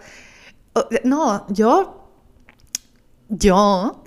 No, 1.05 1.47
yo, 1.49 2.12
yo 3.31 4.05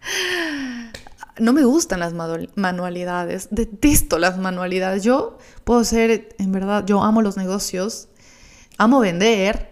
no 1.38 1.52
me 1.54 1.64
gustan 1.64 2.00
las 2.00 2.12
manualidades, 2.12 3.48
detesto 3.50 4.18
las 4.18 4.36
manualidades. 4.36 5.04
Yo 5.04 5.38
puedo 5.64 5.84
ser, 5.84 6.36
en 6.38 6.52
verdad, 6.52 6.84
yo 6.84 7.02
amo 7.02 7.22
los 7.22 7.38
negocios, 7.38 8.08
amo 8.76 9.00
vender, 9.00 9.71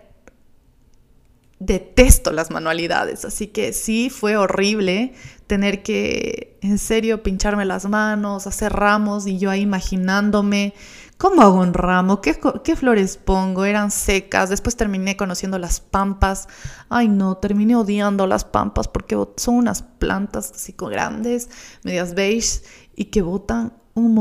detesto 1.60 2.32
las 2.32 2.50
manualidades, 2.50 3.24
así 3.24 3.46
que 3.46 3.72
sí 3.72 4.10
fue 4.10 4.36
horrible 4.36 5.14
tener 5.46 5.82
que, 5.82 6.58
en 6.62 6.78
serio, 6.78 7.22
pincharme 7.22 7.64
las 7.64 7.88
manos, 7.88 8.48
hacer 8.48 8.72
ramos 8.72 9.26
y 9.26 9.38
yo 9.38 9.50
ahí 9.50 9.60
imaginándome 9.60 10.74
¿Cómo 11.20 11.42
hago 11.42 11.60
un 11.60 11.74
ramo? 11.74 12.22
¿Qué, 12.22 12.40
¿Qué, 12.64 12.76
flores 12.76 13.18
pongo? 13.18 13.66
Eran 13.66 13.90
secas. 13.90 14.48
Después 14.48 14.74
terminé 14.74 15.18
conociendo 15.18 15.58
las 15.58 15.78
pampas. 15.78 16.48
Ay, 16.88 17.08
no, 17.08 17.36
terminé 17.36 17.76
odiando 17.76 18.26
las 18.26 18.46
pampas 18.46 18.88
porque 18.88 19.22
son 19.36 19.56
unas 19.56 19.82
plantas 19.82 20.50
así 20.54 20.74
grandes, 20.78 21.50
medias 21.84 22.14
beige, 22.14 22.62
y 22.96 23.06
que 23.06 23.20
botan 23.20 23.74
un 23.92 24.14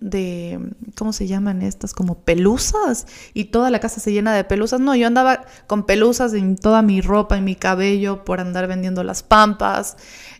de, 0.00 0.58
¿cómo 0.96 1.12
se 1.12 1.26
llaman 1.26 1.62
estas? 1.62 1.94
Como 1.94 2.18
pelusas. 2.18 3.06
Y 3.34 3.46
toda 3.46 3.70
la 3.70 3.80
casa 3.80 4.00
se 4.00 4.12
llena 4.12 4.34
de 4.34 4.44
pelusas. 4.44 4.80
No, 4.80 4.94
yo 4.94 5.06
andaba 5.06 5.44
con 5.66 5.84
pelusas 5.84 6.34
en 6.34 6.56
toda 6.56 6.82
mi 6.82 7.00
ropa, 7.00 7.36
en 7.36 7.44
mi 7.44 7.54
cabello, 7.54 8.24
por 8.24 8.40
andar 8.40 8.66
vendiendo 8.66 9.04
las 9.04 9.22
pampas. 9.22 9.96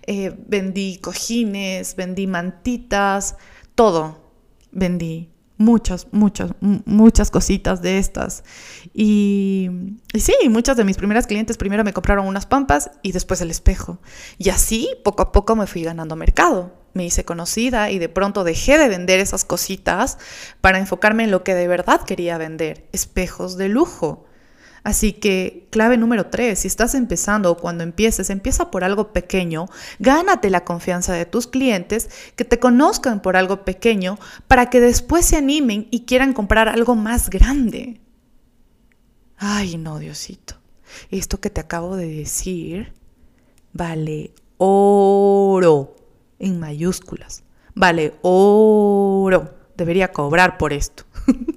Eh, 0.07 0.37
vendí 0.47 0.99
cojines, 0.99 1.97
vendí 1.97 2.27
mantitas, 2.27 3.37
todo 3.75 4.23
vendí 4.73 5.32
muchas, 5.63 6.09
muchas, 6.11 6.53
muchas 6.61 7.31
cositas 7.31 7.81
de 7.81 7.99
estas. 7.99 8.45
Y, 8.93 9.71
y, 10.13 10.21
sí, 10.21 10.35
muchas 10.51 10.77
de 10.77 10.85
mis 10.85 10.97
primeras 10.97 11.27
clientes 11.27 11.57
primero 11.57 11.85
me 11.85 11.93
compraron 11.93 12.27
unas 12.27 12.47
pampas 12.47 12.91
y 13.03 13.13
después 13.13 13.41
el 13.41 13.51
espejo. 13.51 13.99
Y 14.39 14.51
así 14.51 14.89
poco 15.05 15.23
a 15.23 15.33
poco 15.33 15.57
me 15.57 15.67
fui 15.67 15.83
ganando 15.83 16.17
mercado. 16.17 16.73
Me 16.95 17.07
hice 17.07 17.25
conocida 17.25 17.91
y 17.91 17.99
de 17.99 18.11
pronto 18.11 18.45
dejé 18.45 18.77
de 18.77 18.89
vender 18.89 19.21
esas 19.21 19.45
cositas 19.45 20.19
para 20.61 20.79
enfocarme 20.79 21.25
en 21.25 21.31
lo 21.31 21.43
que 21.43 21.55
de 21.55 21.69
verdad 21.69 22.03
quería 22.03 22.37
vender, 22.37 22.87
espejos 22.93 23.57
de 23.57 23.69
lujo. 23.69 24.27
Así 24.85 25.13
que 25.13 25.69
clave 25.71 25.97
número 25.97 26.27
tres, 26.27 26.61
si 26.61 26.69
estás 26.69 26.95
empezando 26.95 27.51
o 27.51 27.57
cuando 27.57 27.85
empieces, 27.85 28.31
empieza 28.31 28.71
por 28.71 28.83
algo 28.83 29.13
pequeño, 29.13 29.67
gánate 30.01 30.51
la 30.51 30.65
confianza 30.65 31.13
de 31.13 31.25
tus 31.25 31.47
clientes, 31.47 32.11
que 32.35 32.45
te 32.45 32.59
conozcan 32.59 33.23
por 33.23 33.37
algo 33.37 33.65
pequeño, 33.65 34.19
para 34.49 34.71
que 34.71 34.81
después 34.81 35.25
se 35.25 35.37
animen 35.37 35.87
y 35.91 36.01
quieran 36.05 36.33
comprar 36.33 36.69
algo 36.69 36.97
más 36.97 37.31
grande. 37.31 38.01
Ay, 39.37 39.77
no, 39.77 39.99
Diosito, 39.99 40.55
esto 41.11 41.41
que 41.41 41.51
te 41.51 41.61
acabo 41.61 41.97
de 41.97 42.09
decir 42.09 42.93
vale 43.73 44.35
oro 44.59 45.97
en 46.39 46.59
mayúsculas, 46.59 47.45
vale 47.75 48.15
oro, 48.23 49.55
debería 49.77 50.13
cobrar 50.13 50.59
por 50.59 50.73
esto. 50.73 51.05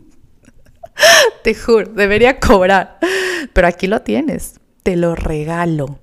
Te 1.43 1.55
juro, 1.55 1.91
debería 1.91 2.39
cobrar. 2.39 2.99
Pero 3.53 3.67
aquí 3.67 3.87
lo 3.87 4.01
tienes, 4.01 4.59
te 4.83 4.95
lo 4.95 5.15
regalo. 5.15 5.99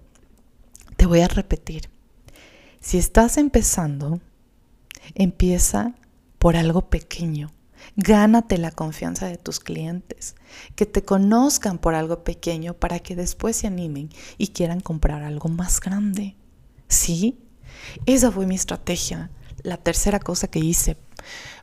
Te 0.97 1.07
voy 1.07 1.21
a 1.21 1.29
repetir. 1.29 1.91
Si 2.81 2.99
estás 2.99 3.37
empezando, 3.37 4.21
empieza 5.15 5.95
por 6.39 6.57
algo 6.57 6.89
pequeño. 6.89 7.51
Gánate 7.97 8.59
la 8.59 8.71
confianza 8.71 9.27
de 9.27 9.37
tus 9.37 9.61
clientes, 9.61 10.37
que 10.77 10.87
te 10.87 11.05
conozcan 11.05 11.79
por 11.79 11.95
algo 11.95 12.25
pequeño 12.25 12.75
para 12.75 13.01
que 13.01 13.17
después 13.17 13.57
se 13.57 13.67
animen 13.67 14.11
y 14.39 14.49
quieran 14.49 14.81
comprar 14.81 15.23
algo 15.23 15.49
más 15.49 15.81
grande. 15.81 16.37
¿Sí? 16.89 17.39
Esa 18.07 18.31
fue 18.31 18.47
mi 18.47 18.55
estrategia. 18.55 19.31
La 19.63 19.77
tercera 19.77 20.19
cosa 20.21 20.49
que 20.49 20.59
hice 20.59 20.97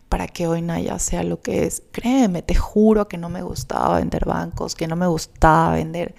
para 0.10 0.28
que 0.28 0.48
hoy 0.48 0.62
Naya 0.63 0.98
sea 1.00 1.24
lo 1.24 1.42
que 1.42 1.66
es. 1.66 1.84
Créeme, 1.92 2.42
te 2.42 2.56
juro 2.56 3.08
que 3.08 3.18
no 3.18 3.30
me 3.30 3.44
gustaba 3.44 4.00
vender 4.00 4.25
bancos, 4.25 4.75
que 4.75 4.88
no 4.88 4.96
me 4.96 5.08
gustaba 5.08 5.74
vender 5.74 6.16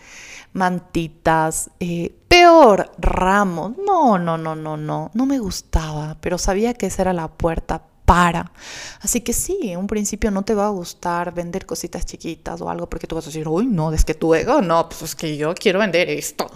mantitas, 0.53 1.71
eh, 1.81 2.15
peor, 2.29 2.93
ramos. 2.99 3.73
No, 3.85 4.17
no, 4.17 4.39
no, 4.39 4.55
no, 4.55 4.77
no, 4.77 5.11
no 5.13 5.27
me 5.27 5.41
gustaba, 5.41 6.17
pero 6.21 6.39
sabía 6.39 6.73
que 6.75 6.87
esa 6.87 7.03
era 7.03 7.13
la 7.13 7.29
puerta 7.29 7.83
para. 8.05 8.53
Así 9.01 9.21
que 9.21 9.33
sí, 9.33 9.59
en 9.65 9.81
un 9.81 9.87
principio 9.89 10.31
no 10.31 10.43
te 10.43 10.55
va 10.55 10.67
a 10.67 10.71
gustar 10.71 11.35
vender 11.35 11.67
cositas 11.67 12.07
chiquitas 12.07 12.61
o 12.61 12.71
algo 12.71 12.89
porque 12.89 13.09
tú 13.09 13.17
vas 13.17 13.25
a 13.25 13.29
decir, 13.29 13.49
uy, 13.49 13.67
no, 13.67 13.93
es 13.93 14.05
que 14.05 14.15
tu 14.15 14.35
ego, 14.35 14.63
no, 14.63 14.89
pues 14.89 15.03
es 15.03 15.15
que 15.17 15.37
yo 15.37 15.53
quiero 15.55 15.81
vender 15.81 16.09
esto. 16.09 16.49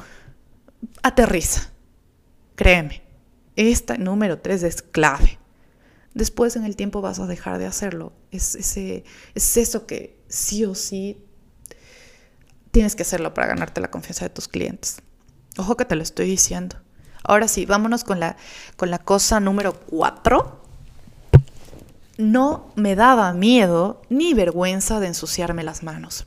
Aterriza, 1.02 1.70
créeme, 2.54 3.02
esta 3.56 3.96
número 3.96 4.38
tres 4.38 4.62
es 4.62 4.82
clave 4.82 5.38
después 6.14 6.56
en 6.56 6.64
el 6.64 6.76
tiempo 6.76 7.00
vas 7.00 7.18
a 7.18 7.26
dejar 7.26 7.58
de 7.58 7.66
hacerlo. 7.66 8.12
Es, 8.30 8.54
ese, 8.54 9.04
es 9.34 9.56
eso 9.56 9.86
que 9.86 10.18
sí 10.28 10.64
o 10.64 10.74
sí 10.74 11.22
tienes 12.70 12.96
que 12.96 13.02
hacerlo 13.02 13.34
para 13.34 13.48
ganarte 13.48 13.80
la 13.80 13.90
confianza 13.90 14.24
de 14.24 14.30
tus 14.30 14.48
clientes. 14.48 14.98
Ojo 15.58 15.76
que 15.76 15.84
te 15.84 15.96
lo 15.96 16.02
estoy 16.02 16.26
diciendo. 16.26 16.76
Ahora 17.22 17.48
sí, 17.48 17.66
vámonos 17.66 18.04
con 18.04 18.20
la, 18.20 18.36
con 18.76 18.90
la 18.90 18.98
cosa 18.98 19.40
número 19.40 19.78
cuatro. 19.80 20.62
No 22.18 22.72
me 22.76 22.94
daba 22.96 23.32
miedo 23.32 24.02
ni 24.08 24.34
vergüenza 24.34 25.00
de 25.00 25.08
ensuciarme 25.08 25.64
las 25.64 25.82
manos. 25.82 26.26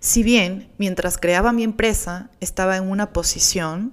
Si 0.00 0.22
bien 0.22 0.70
mientras 0.78 1.18
creaba 1.18 1.52
mi 1.52 1.64
empresa 1.64 2.30
estaba 2.40 2.76
en 2.76 2.88
una 2.88 3.12
posición, 3.12 3.92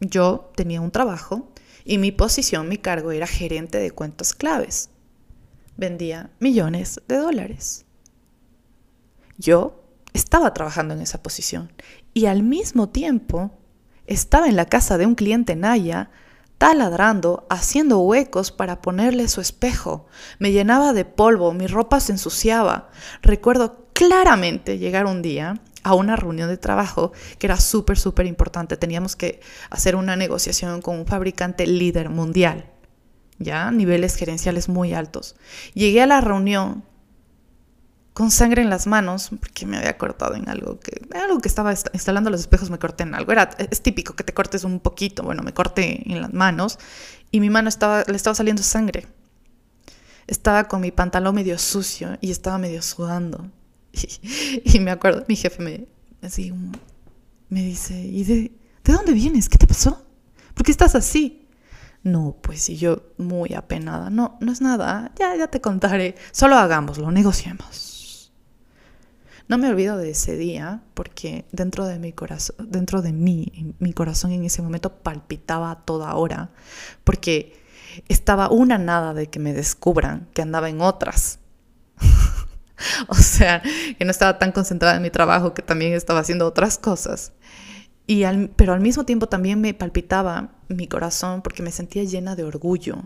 yo 0.00 0.52
tenía 0.54 0.80
un 0.80 0.90
trabajo 0.90 1.50
y 1.86 1.98
mi 1.98 2.10
posición, 2.10 2.68
mi 2.68 2.78
cargo 2.78 3.12
era 3.12 3.28
gerente 3.28 3.78
de 3.78 3.92
cuentas 3.92 4.34
claves. 4.34 4.90
Vendía 5.76 6.30
millones 6.40 7.00
de 7.06 7.16
dólares. 7.16 7.86
Yo 9.38 9.84
estaba 10.12 10.52
trabajando 10.52 10.94
en 10.94 11.00
esa 11.00 11.22
posición 11.22 11.72
y 12.12 12.26
al 12.26 12.42
mismo 12.42 12.88
tiempo 12.88 13.52
estaba 14.06 14.48
en 14.48 14.56
la 14.56 14.66
casa 14.66 14.98
de 14.98 15.06
un 15.06 15.14
cliente 15.14 15.54
Naya 15.54 16.10
taladrando, 16.58 17.46
haciendo 17.50 18.00
huecos 18.00 18.50
para 18.50 18.82
ponerle 18.82 19.28
su 19.28 19.40
espejo. 19.40 20.06
Me 20.40 20.50
llenaba 20.50 20.92
de 20.92 21.04
polvo, 21.04 21.52
mi 21.52 21.68
ropa 21.68 22.00
se 22.00 22.12
ensuciaba. 22.12 22.90
Recuerdo 23.22 23.86
claramente 23.92 24.78
llegar 24.78 25.06
un 25.06 25.22
día 25.22 25.60
a 25.86 25.94
una 25.94 26.16
reunión 26.16 26.48
de 26.48 26.56
trabajo 26.56 27.12
que 27.38 27.46
era 27.46 27.60
súper, 27.60 27.96
súper 27.96 28.26
importante. 28.26 28.76
Teníamos 28.76 29.14
que 29.14 29.40
hacer 29.70 29.94
una 29.94 30.16
negociación 30.16 30.82
con 30.82 30.98
un 30.98 31.06
fabricante 31.06 31.64
líder 31.64 32.10
mundial, 32.10 32.68
ya 33.38 33.70
niveles 33.70 34.16
gerenciales 34.16 34.68
muy 34.68 34.94
altos. 34.94 35.36
Llegué 35.74 36.02
a 36.02 36.06
la 36.06 36.20
reunión 36.20 36.82
con 38.14 38.32
sangre 38.32 38.62
en 38.62 38.70
las 38.70 38.88
manos, 38.88 39.30
porque 39.38 39.64
me 39.64 39.76
había 39.76 39.96
cortado 39.96 40.34
en 40.34 40.48
algo 40.48 40.80
que, 40.80 41.06
algo 41.14 41.38
que 41.38 41.48
estaba 41.48 41.72
instalando 41.92 42.30
los 42.30 42.40
espejos, 42.40 42.68
me 42.68 42.80
corté 42.80 43.04
en 43.04 43.14
algo. 43.14 43.30
Era, 43.30 43.50
es 43.58 43.80
típico 43.80 44.16
que 44.16 44.24
te 44.24 44.34
cortes 44.34 44.64
un 44.64 44.80
poquito, 44.80 45.22
bueno, 45.22 45.44
me 45.44 45.54
corté 45.54 46.02
en 46.10 46.20
las 46.20 46.34
manos 46.34 46.80
y 47.30 47.38
mi 47.38 47.48
mano 47.48 47.68
estaba, 47.68 48.02
le 48.08 48.16
estaba 48.16 48.34
saliendo 48.34 48.64
sangre. 48.64 49.06
Estaba 50.26 50.64
con 50.64 50.80
mi 50.80 50.90
pantalón 50.90 51.36
medio 51.36 51.56
sucio 51.58 52.18
y 52.20 52.32
estaba 52.32 52.58
medio 52.58 52.82
sudando. 52.82 53.52
Y, 54.64 54.80
me 54.80 54.90
acuerdo, 54.90 55.24
mi 55.28 55.36
jefe 55.36 55.62
me, 55.62 55.86
así, 56.22 56.52
me 57.48 57.62
dice, 57.62 57.98
¿y 58.00 58.24
de, 58.24 58.52
de 58.84 58.92
dónde 58.92 59.12
vienes? 59.12 59.48
¿Qué 59.48 59.58
te 59.58 59.66
pasó? 59.66 60.04
¿Por 60.54 60.64
qué 60.64 60.72
estás 60.72 60.94
así? 60.94 61.46
No, 62.02 62.36
pues 62.40 62.68
y 62.68 62.76
yo 62.76 63.02
muy 63.18 63.54
apenada. 63.54 64.10
No, 64.10 64.38
no 64.40 64.52
es 64.52 64.60
nada. 64.60 65.12
Ya, 65.18 65.34
ya 65.34 65.48
te 65.48 65.60
contaré. 65.60 66.14
Solo 66.30 66.56
hagámoslo, 66.56 67.10
negociemos. 67.10 68.32
No 69.48 69.58
me 69.58 69.68
olvido 69.68 69.96
de 69.96 70.10
ese 70.10 70.36
día 70.36 70.82
porque 70.94 71.46
dentro 71.52 71.84
de 71.86 71.98
mi 71.98 72.12
corazón, 72.12 72.56
dentro 72.70 73.02
de 73.02 73.12
mí, 73.12 73.74
mi 73.78 73.92
corazón 73.92 74.32
en 74.32 74.44
ese 74.44 74.62
momento 74.62 74.92
palpitaba 74.92 75.70
a 75.70 75.80
toda 75.84 76.14
hora 76.14 76.50
porque 77.04 77.60
estaba 78.08 78.50
una 78.50 78.78
nada 78.78 79.14
de 79.14 79.28
que 79.28 79.38
me 79.38 79.52
descubran 79.52 80.28
que 80.32 80.42
andaba 80.42 80.68
en 80.68 80.80
otras. 80.80 81.38
o 83.08 83.14
sea, 83.14 83.62
que 83.98 84.04
no 84.04 84.10
estaba 84.10 84.38
tan 84.38 84.52
concentrada 84.52 84.96
en 84.96 85.02
mi 85.02 85.10
trabajo, 85.10 85.54
que 85.54 85.62
también 85.62 85.94
estaba 85.94 86.20
haciendo 86.20 86.46
otras 86.46 86.78
cosas. 86.78 87.32
Y 88.08 88.24
pero 88.54 88.72
al 88.72 88.80
mismo 88.80 89.04
tiempo 89.04 89.26
también 89.26 89.60
me 89.60 89.74
palpitaba 89.74 90.52
mi 90.68 90.86
corazón 90.86 91.42
porque 91.42 91.64
me 91.64 91.72
sentía 91.72 92.04
llena 92.04 92.36
de 92.36 92.44
orgullo, 92.44 92.98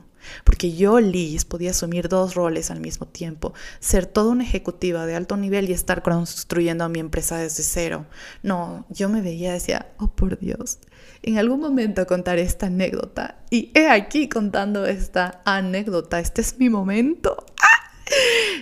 porque 0.44 0.74
yo, 0.74 1.00
Liz, 1.00 1.46
podía 1.46 1.70
asumir 1.70 2.08
dos 2.08 2.34
roles 2.34 2.70
al 2.70 2.80
mismo 2.80 3.06
tiempo, 3.06 3.54
ser 3.80 4.04
toda 4.04 4.32
una 4.32 4.44
ejecutiva 4.44 5.06
de 5.06 5.16
alto 5.16 5.38
nivel 5.38 5.70
y 5.70 5.72
estar 5.72 6.02
construyendo 6.02 6.84
a 6.84 6.90
mi 6.90 6.98
empresa 6.98 7.38
desde 7.38 7.62
cero. 7.62 8.06
No, 8.42 8.84
yo 8.90 9.08
me 9.08 9.22
veía 9.22 9.50
y 9.50 9.52
decía, 9.54 9.90
oh 9.98 10.08
por 10.08 10.38
Dios, 10.38 10.80
en 11.22 11.38
algún 11.38 11.60
momento 11.60 12.06
contaré 12.06 12.42
esta 12.42 12.66
anécdota 12.66 13.38
y 13.50 13.70
he 13.74 13.88
aquí 13.88 14.28
contando 14.28 14.84
esta 14.84 15.40
anécdota, 15.46 16.20
este 16.20 16.42
es 16.42 16.58
mi 16.58 16.68
momento. 16.68 17.46
¡Ah! 17.62 17.80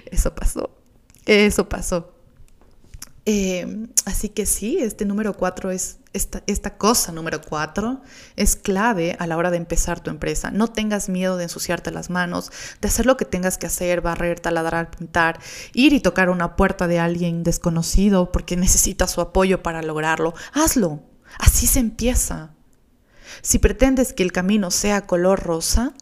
Eso 0.07 0.35
pasó, 0.35 0.78
eso 1.29 1.69
pasó. 1.69 2.15
Eh, 3.31 3.89
así 4.07 4.31
que 4.31 4.47
sí, 4.47 4.79
este 4.81 5.05
número 5.05 5.35
cuatro 5.35 5.71
es, 5.71 5.99
esta, 6.15 6.43
esta 6.47 6.79
cosa 6.79 7.13
número 7.13 7.43
cuatro 7.43 8.01
es 8.37 8.57
clave 8.57 9.17
a 9.19 9.27
la 9.27 9.37
hora 9.37 9.51
de 9.51 9.59
empezar 9.59 10.01
tu 10.01 10.09
empresa. 10.09 10.51
No 10.51 10.69
tengas 10.69 11.11
miedo 11.11 11.37
de 11.37 11.43
ensuciarte 11.43 11.91
las 11.91 12.09
manos, 12.09 12.51
de 12.81 12.89
hacer 12.89 13.05
lo 13.05 13.19
que 13.19 13.27
tengas 13.27 13.59
que 13.59 13.67
hacer, 13.67 14.01
barrer, 14.01 14.41
taladrar, 14.41 14.91
pintar, 14.91 15.41
ir 15.75 15.93
y 15.93 16.01
tocar 16.01 16.31
una 16.31 16.57
puerta 16.57 16.87
de 16.87 17.01
alguien 17.01 17.43
desconocido 17.43 18.33
porque 18.33 18.57
necesitas 18.57 19.11
su 19.11 19.21
apoyo 19.21 19.63
para 19.63 19.83
lograrlo. 19.83 20.33
Hazlo. 20.55 21.03
Así 21.39 21.67
se 21.67 21.81
empieza. 21.81 22.55
Si 23.43 23.59
pretendes 23.59 24.15
que 24.15 24.23
el 24.23 24.33
camino 24.33 24.71
sea 24.71 25.03
color 25.03 25.43
rosa, 25.43 25.93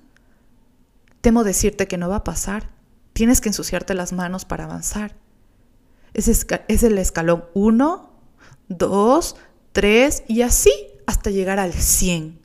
temo 1.22 1.42
decirte 1.42 1.88
que 1.88 1.98
no 1.98 2.08
va 2.08 2.16
a 2.16 2.24
pasar. 2.24 2.75
Tienes 3.16 3.40
que 3.40 3.48
ensuciarte 3.48 3.94
las 3.94 4.12
manos 4.12 4.44
para 4.44 4.64
avanzar. 4.64 5.16
Es, 6.12 6.44
el 6.82 6.98
escalón 6.98 7.46
1, 7.54 8.10
2, 8.68 9.36
3 9.72 10.24
y 10.28 10.42
así 10.42 10.70
hasta 11.06 11.30
llegar 11.30 11.58
al 11.58 11.72
100. 11.72 12.38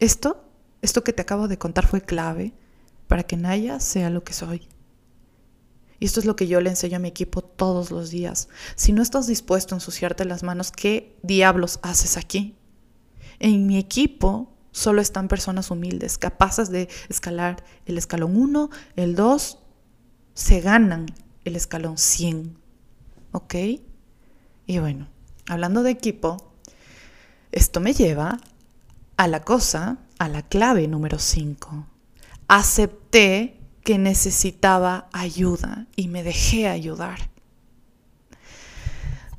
Esto, 0.00 0.44
esto 0.82 1.02
que 1.02 1.14
te 1.14 1.22
acabo 1.22 1.48
de 1.48 1.56
contar 1.56 1.86
fue 1.86 2.02
clave 2.02 2.52
para 3.08 3.22
que 3.22 3.38
Naya 3.38 3.80
sea 3.80 4.10
lo 4.10 4.22
que 4.22 4.34
soy. 4.34 4.68
Y 5.98 6.04
esto 6.04 6.20
es 6.20 6.26
lo 6.26 6.36
que 6.36 6.48
yo 6.48 6.60
le 6.60 6.68
enseño 6.68 6.96
a 6.96 7.00
mi 7.00 7.08
equipo 7.08 7.40
todos 7.40 7.90
los 7.90 8.10
días. 8.10 8.50
Si 8.74 8.92
no 8.92 9.00
estás 9.00 9.26
dispuesto 9.26 9.74
a 9.74 9.78
ensuciarte 9.78 10.26
las 10.26 10.42
manos, 10.42 10.72
¿qué 10.72 11.16
diablos 11.22 11.78
haces 11.80 12.18
aquí? 12.18 12.54
En 13.38 13.66
mi 13.66 13.78
equipo 13.78 14.55
solo 14.76 15.00
están 15.00 15.26
personas 15.26 15.70
humildes, 15.70 16.18
capaces 16.18 16.70
de 16.70 16.90
escalar 17.08 17.64
el 17.86 17.96
escalón 17.96 18.36
1, 18.36 18.68
el 18.96 19.14
2 19.14 19.58
se 20.34 20.60
ganan 20.60 21.06
el 21.44 21.56
escalón 21.56 21.96
100. 21.96 22.58
¿Ok? 23.32 23.54
Y 24.66 24.78
bueno, 24.78 25.08
hablando 25.48 25.82
de 25.82 25.92
equipo, 25.92 26.52
esto 27.52 27.80
me 27.80 27.94
lleva 27.94 28.38
a 29.16 29.28
la 29.28 29.44
cosa, 29.44 29.96
a 30.18 30.28
la 30.28 30.42
clave 30.42 30.86
número 30.88 31.18
5. 31.18 31.86
Acepté 32.46 33.58
que 33.82 33.96
necesitaba 33.96 35.08
ayuda 35.14 35.86
y 35.96 36.08
me 36.08 36.22
dejé 36.22 36.68
ayudar. 36.68 37.30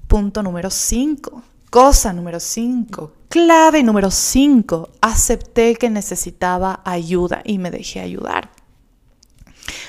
Punto 0.08 0.42
número 0.42 0.72
5. 0.72 1.44
Cosa 1.70 2.14
número 2.14 2.40
5. 2.40 3.14
Clave 3.28 3.84
número 3.84 4.10
5. 4.10 4.90
Acepté 5.02 5.76
que 5.76 5.90
necesitaba 5.90 6.82
ayuda 6.86 7.42
y 7.44 7.58
me 7.58 7.72
dejé 7.72 8.00
ayudar. 8.00 8.52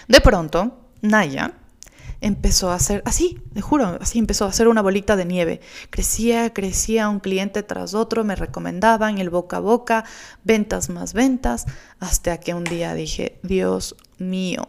De 0.08 0.20
pronto, 0.20 0.76
Naya 1.02 1.54
empezó 2.20 2.72
a 2.72 2.74
hacer, 2.74 3.00
así, 3.04 3.40
te 3.54 3.60
juro, 3.60 3.96
así 4.00 4.18
empezó 4.18 4.44
a 4.44 4.48
hacer 4.48 4.66
una 4.66 4.82
bolita 4.82 5.14
de 5.14 5.24
nieve. 5.24 5.60
Crecía, 5.90 6.52
crecía 6.52 7.08
un 7.08 7.20
cliente 7.20 7.62
tras 7.62 7.94
otro, 7.94 8.24
me 8.24 8.34
recomendaban 8.34 9.18
el 9.18 9.30
boca 9.30 9.58
a 9.58 9.60
boca, 9.60 10.04
ventas 10.42 10.88
más 10.90 11.12
ventas, 11.12 11.66
hasta 12.00 12.40
que 12.40 12.54
un 12.54 12.64
día 12.64 12.94
dije, 12.94 13.38
Dios 13.44 13.94
mío, 14.18 14.68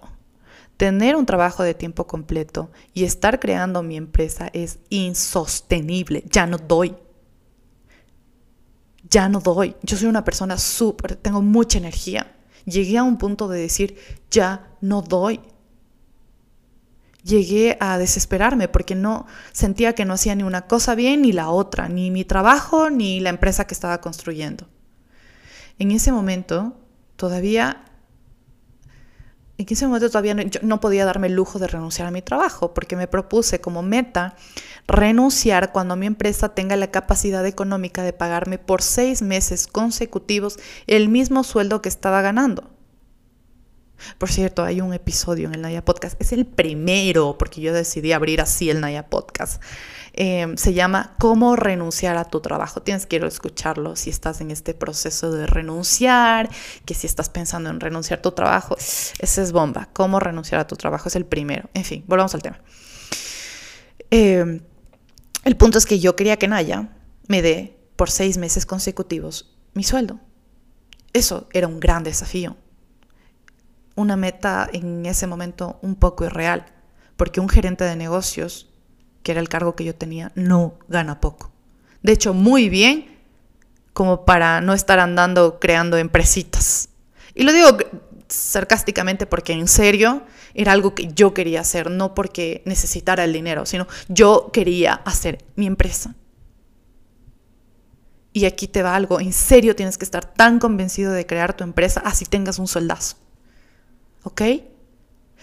tener 0.80 1.18
un 1.18 1.26
trabajo 1.26 1.62
de 1.62 1.74
tiempo 1.74 2.08
completo 2.08 2.72
y 2.94 3.04
estar 3.04 3.42
creando 3.42 3.84
mi 3.84 3.98
empresa 3.98 4.50
es 4.54 4.80
insostenible, 4.88 6.24
ya 6.32 6.48
no 6.48 6.58
doy. 6.58 6.96
Ya 9.10 9.28
no 9.28 9.42
doy. 9.42 9.76
Yo 9.84 9.98
soy 9.98 10.08
una 10.08 10.24
persona 10.24 10.58
súper, 10.58 11.18
tengo 11.18 11.42
mucha 11.42 11.80
energía. 11.80 12.34
Llegué 12.64 12.98
a 12.98 13.04
un 13.04 13.18
punto 13.18 13.50
de 13.50 13.60
decir, 13.60 13.98
ya 14.32 14.70
no 14.80 15.02
doy 15.02 15.42
llegué 17.26 17.76
a 17.82 17.98
desesperarme 17.98 18.70
porque 18.70 18.96
no 18.96 19.28
sentía 19.52 19.94
que 19.94 20.06
no 20.06 20.14
hacía 20.14 20.34
ni 20.36 20.44
una 20.44 20.62
cosa 20.68 20.96
bien 20.96 21.24
ni 21.24 21.34
la 21.34 21.50
otra, 21.50 21.90
ni 21.90 22.10
mi 22.10 22.24
trabajo 22.24 22.90
ni 22.90 23.20
la 23.20 23.30
empresa 23.30 23.68
que 23.68 23.74
estaba 23.74 24.00
construyendo. 24.00 24.70
En 25.78 25.92
ese 25.92 26.14
momento 26.14 26.78
todavía 27.18 27.84
en 29.60 29.66
ese 29.70 29.86
momento 29.86 30.10
todavía 30.10 30.34
no, 30.34 30.44
no 30.62 30.80
podía 30.80 31.04
darme 31.04 31.28
el 31.28 31.34
lujo 31.34 31.60
de 31.60 31.68
renunciar 31.68 32.08
a 32.08 32.12
mi 32.12 32.22
trabajo 32.22 32.74
porque 32.74 32.96
me 32.96 33.08
propuse 33.08 33.60
como 33.60 33.82
meta 33.84 34.36
renunciar 34.88 35.74
cuando 35.74 35.98
mi 35.98 36.06
empresa 36.06 36.56
tenga 36.56 36.78
la 36.78 36.92
capacidad 36.92 37.46
económica 37.46 38.02
de 38.02 38.14
pagarme 38.14 38.58
por 38.58 38.82
seis 38.82 39.22
meses 39.22 39.68
consecutivos 39.68 40.58
el 40.88 41.10
mismo 41.10 41.44
sueldo 41.44 41.82
que 41.82 41.90
estaba 41.90 42.22
ganando. 42.22 42.79
Por 44.18 44.30
cierto, 44.30 44.64
hay 44.64 44.82
un 44.82 44.94
episodio 44.94 45.48
en 45.48 45.56
el 45.56 45.62
Naya 45.62 45.84
Podcast, 45.84 46.20
es 46.22 46.32
el 46.32 46.46
primero, 46.46 47.38
porque 47.38 47.62
yo 47.62 47.74
decidí 47.74 48.12
abrir 48.12 48.42
así 48.42 48.70
el 48.70 48.82
Naya 48.82 49.08
Podcast. 49.10 49.62
Em, 50.14 50.58
se 50.58 50.74
llama 50.74 51.16
Cómo 51.20 51.56
renunciar 51.56 52.18
a 52.18 52.26
tu 52.26 52.42
trabajo. 52.42 52.82
Tienes 52.82 53.06
que 53.06 53.18
ir 53.18 53.24
a 53.24 53.28
escucharlo 53.28 53.96
si 53.96 54.10
estás 54.10 54.42
en 54.42 54.52
este 54.52 54.74
proceso 54.74 55.32
de 55.32 55.48
renunciar, 55.48 56.50
que 56.86 56.94
si 56.94 57.08
estás 57.08 57.30
pensando 57.30 57.70
en 57.70 57.80
renunciar 57.80 58.20
a 58.20 58.22
tu 58.22 58.32
trabajo. 58.32 58.76
Esa 58.78 59.42
es 59.42 59.52
bomba. 59.52 59.90
Cómo 59.94 60.20
renunciar 60.20 60.60
a 60.60 60.68
tu 60.68 60.76
trabajo 60.76 61.08
es 61.10 61.16
el 61.16 61.26
primero. 61.26 61.70
En 61.74 61.86
fin, 61.86 62.04
volvamos 62.08 62.34
al 62.36 62.42
tema. 62.42 62.60
Em, 64.12 64.62
el 65.44 65.56
punto 65.56 65.78
es 65.78 65.86
que 65.86 66.00
yo 66.00 66.16
quería 66.16 66.38
que 66.38 66.48
Naya 66.48 66.90
me 67.28 67.42
dé 67.42 67.78
por 67.96 68.10
seis 68.10 68.38
meses 68.38 68.66
consecutivos 68.66 69.56
mi 69.74 69.84
sueldo. 69.84 70.20
Eso 71.14 71.48
era 71.54 71.68
un 71.68 71.80
gran 71.80 72.04
desafío. 72.04 72.58
Una 73.96 74.16
meta 74.16 74.70
en 74.72 75.06
ese 75.06 75.28
momento 75.28 75.80
un 75.82 75.96
poco 75.96 76.26
irreal, 76.26 76.66
porque 77.18 77.40
un 77.40 77.50
gerente 77.50 77.84
de 77.84 77.96
negocios 77.96 78.70
que 79.24 79.32
era 79.32 79.42
el 79.42 79.50
cargo 79.50 79.76
que 79.76 79.84
yo 79.84 79.96
tenía, 79.96 80.32
no 80.36 80.76
gana 80.88 81.20
poco. 81.20 81.52
De 82.02 82.14
hecho, 82.14 82.34
muy 82.34 82.70
bien 82.70 83.18
como 83.94 84.26
para 84.26 84.62
no 84.62 84.74
estar 84.74 85.00
andando 85.00 85.60
creando 85.60 85.98
empresitas. 85.98 86.90
Y 87.36 87.44
lo 87.44 87.52
digo 87.52 87.78
sarcásticamente 88.30 89.26
porque 89.26 89.54
en 89.54 89.68
serio 89.68 90.24
era 90.54 90.72
algo 90.72 90.96
que 90.96 91.12
yo 91.14 91.34
quería 91.34 91.62
hacer, 91.62 91.90
no 91.90 92.14
porque 92.14 92.62
necesitara 92.66 93.24
el 93.24 93.34
dinero, 93.34 93.66
sino 93.66 93.88
yo 94.08 94.52
quería 94.54 94.94
hacer 94.94 95.44
mi 95.56 95.68
empresa. 95.68 96.16
Y 98.32 98.46
aquí 98.46 98.68
te 98.68 98.84
va 98.84 98.96
algo, 98.96 99.20
en 99.20 99.34
serio 99.34 99.76
tienes 99.76 99.98
que 99.98 100.06
estar 100.06 100.26
tan 100.26 100.60
convencido 100.60 101.12
de 101.12 101.26
crear 101.26 101.56
tu 101.56 101.64
empresa 101.64 102.02
así 102.06 102.26
tengas 102.26 102.60
un 102.60 102.68
soldazo. 102.68 103.18
¿Ok? 104.24 104.42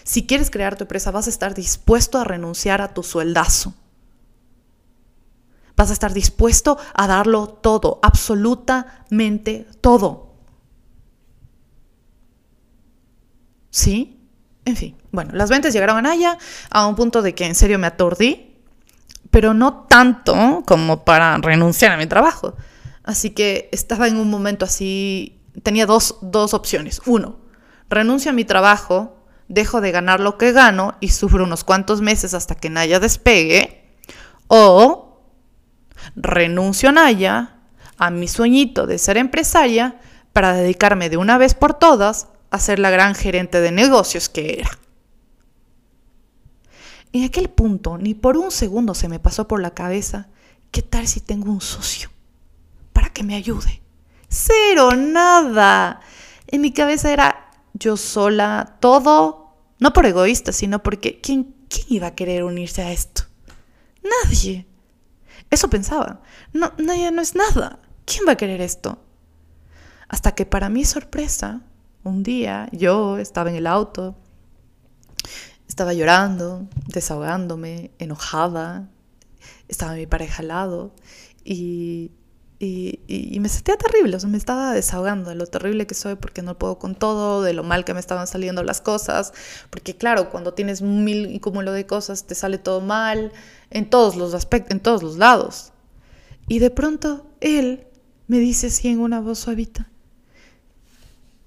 Si 0.03 0.25
quieres 0.25 0.49
crear 0.49 0.77
tu 0.77 0.83
empresa, 0.85 1.11
vas 1.11 1.27
a 1.27 1.29
estar 1.29 1.53
dispuesto 1.53 2.17
a 2.17 2.23
renunciar 2.23 2.81
a 2.81 2.93
tu 2.93 3.03
sueldazo. 3.03 3.73
Vas 5.75 5.89
a 5.89 5.93
estar 5.93 6.13
dispuesto 6.13 6.77
a 6.93 7.07
darlo 7.07 7.47
todo, 7.47 7.99
absolutamente 8.01 9.67
todo. 9.81 10.33
¿Sí? 13.69 14.19
En 14.65 14.75
fin, 14.75 14.97
bueno, 15.11 15.31
las 15.33 15.49
ventas 15.49 15.71
llegaron 15.73 16.05
a 16.69 16.87
un 16.87 16.95
punto 16.95 17.21
de 17.21 17.35
que 17.35 17.45
en 17.45 17.55
serio 17.55 17.79
me 17.79 17.87
aturdí, 17.87 18.55
pero 19.29 19.53
no 19.53 19.85
tanto 19.85 20.63
como 20.65 21.05
para 21.05 21.37
renunciar 21.37 21.91
a 21.91 21.97
mi 21.97 22.07
trabajo. 22.07 22.55
Así 23.03 23.29
que 23.29 23.69
estaba 23.71 24.07
en 24.07 24.17
un 24.17 24.29
momento 24.29 24.65
así, 24.65 25.39
tenía 25.63 25.85
dos, 25.85 26.17
dos 26.21 26.53
opciones. 26.53 27.01
Uno, 27.05 27.37
renuncio 27.89 28.31
a 28.31 28.33
mi 28.33 28.45
trabajo 28.45 29.17
dejo 29.47 29.81
de 29.81 29.91
ganar 29.91 30.19
lo 30.19 30.37
que 30.37 30.51
gano 30.51 30.95
y 30.99 31.09
sufro 31.09 31.43
unos 31.43 31.63
cuantos 31.63 32.01
meses 32.01 32.33
hasta 32.33 32.55
que 32.55 32.69
Naya 32.69 32.99
despegue, 32.99 33.85
o 34.47 35.21
renuncio 36.15 36.89
a 36.89 36.91
Naya, 36.91 37.59
a 37.97 38.09
mi 38.09 38.27
sueñito 38.27 38.87
de 38.87 38.97
ser 38.97 39.17
empresaria, 39.17 39.99
para 40.33 40.53
dedicarme 40.53 41.09
de 41.09 41.17
una 41.17 41.37
vez 41.37 41.53
por 41.55 41.73
todas 41.73 42.27
a 42.51 42.59
ser 42.59 42.79
la 42.79 42.89
gran 42.89 43.15
gerente 43.15 43.59
de 43.59 43.71
negocios 43.71 44.29
que 44.29 44.59
era. 44.59 44.69
En 47.13 47.23
aquel 47.23 47.49
punto, 47.49 47.97
ni 47.97 48.13
por 48.13 48.37
un 48.37 48.51
segundo 48.51 48.93
se 48.93 49.07
me 49.07 49.19
pasó 49.19 49.47
por 49.47 49.61
la 49.61 49.71
cabeza, 49.71 50.27
¿qué 50.71 50.81
tal 50.81 51.07
si 51.07 51.21
tengo 51.21 51.51
un 51.51 51.61
socio 51.61 52.11
para 52.93 53.09
que 53.09 53.23
me 53.23 53.35
ayude? 53.35 53.81
Cero, 54.29 54.91
nada. 54.95 56.01
En 56.47 56.61
mi 56.61 56.71
cabeza 56.71 57.11
era, 57.11 57.46
yo 57.79 57.97
sola, 57.97 58.77
todo, 58.79 59.55
no 59.79 59.93
por 59.93 60.05
egoísta, 60.05 60.51
sino 60.51 60.83
porque 60.83 61.19
¿quién, 61.21 61.55
¿quién 61.69 61.85
iba 61.89 62.07
a 62.07 62.15
querer 62.15 62.43
unirse 62.43 62.81
a 62.81 62.91
esto? 62.91 63.23
Nadie. 64.03 64.65
Eso 65.49 65.69
pensaba. 65.69 66.21
No, 66.53 66.73
nadie 66.77 67.11
no 67.11 67.21
es 67.21 67.35
nada. 67.35 67.79
¿Quién 68.05 68.25
va 68.27 68.33
a 68.33 68.37
querer 68.37 68.61
esto? 68.61 68.99
Hasta 70.07 70.33
que 70.33 70.45
para 70.45 70.69
mi 70.69 70.85
sorpresa, 70.85 71.61
un 72.03 72.23
día 72.23 72.69
yo 72.71 73.17
estaba 73.17 73.49
en 73.49 73.57
el 73.57 73.67
auto, 73.67 74.15
estaba 75.67 75.93
llorando, 75.93 76.67
desahogándome, 76.87 77.91
enojada, 77.99 78.89
estaba 79.67 79.93
mi 79.93 80.07
pareja 80.07 80.41
al 80.41 80.47
lado 80.47 80.95
y 81.43 82.11
y, 82.59 83.37
me 83.39 83.49
sentía 83.49 83.77
terrible, 83.77 84.17
o 84.17 84.19
sea, 84.19 84.29
me 84.29 84.37
estaba 84.37 84.73
desahogando 84.73 85.29
de 85.29 85.35
lo 85.35 85.45
terrible 85.45 85.85
que 85.85 85.93
soy 85.93 86.15
porque 86.15 86.41
no 86.41 86.57
puedo 86.57 86.79
con 86.79 86.95
todo, 86.95 87.43
de 87.43 87.53
lo 87.53 87.63
mal 87.63 87.85
que 87.85 87.93
me 87.93 87.99
estaban 87.99 88.25
saliendo 88.25 88.63
las 88.63 88.81
cosas, 88.81 89.33
porque 89.69 89.95
claro, 89.95 90.31
cuando 90.31 90.53
tienes 90.53 90.81
mil 90.81 91.31
y 91.31 91.39
cúmulo 91.39 91.71
de 91.71 91.85
cosas 91.85 92.25
te 92.25 92.33
sale 92.33 92.57
todo 92.57 92.81
mal 92.81 93.31
en 93.69 93.89
todos 93.89 94.15
los 94.15 94.33
aspectos, 94.33 94.71
en 94.71 94.79
todos 94.79 95.03
los 95.03 95.17
lados. 95.17 95.71
Y 96.47 96.59
de 96.59 96.71
pronto 96.71 97.27
él 97.41 97.85
me 98.27 98.39
dice 98.39 98.67
así 98.67 98.87
en 98.87 98.99
una 98.99 99.21
voz 99.21 99.39
suavita, 99.39 99.89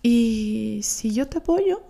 ¿y 0.03 0.81
si 0.85 1.13
yo 1.13 1.27
te 1.27 1.39
apoyo? 1.39 1.83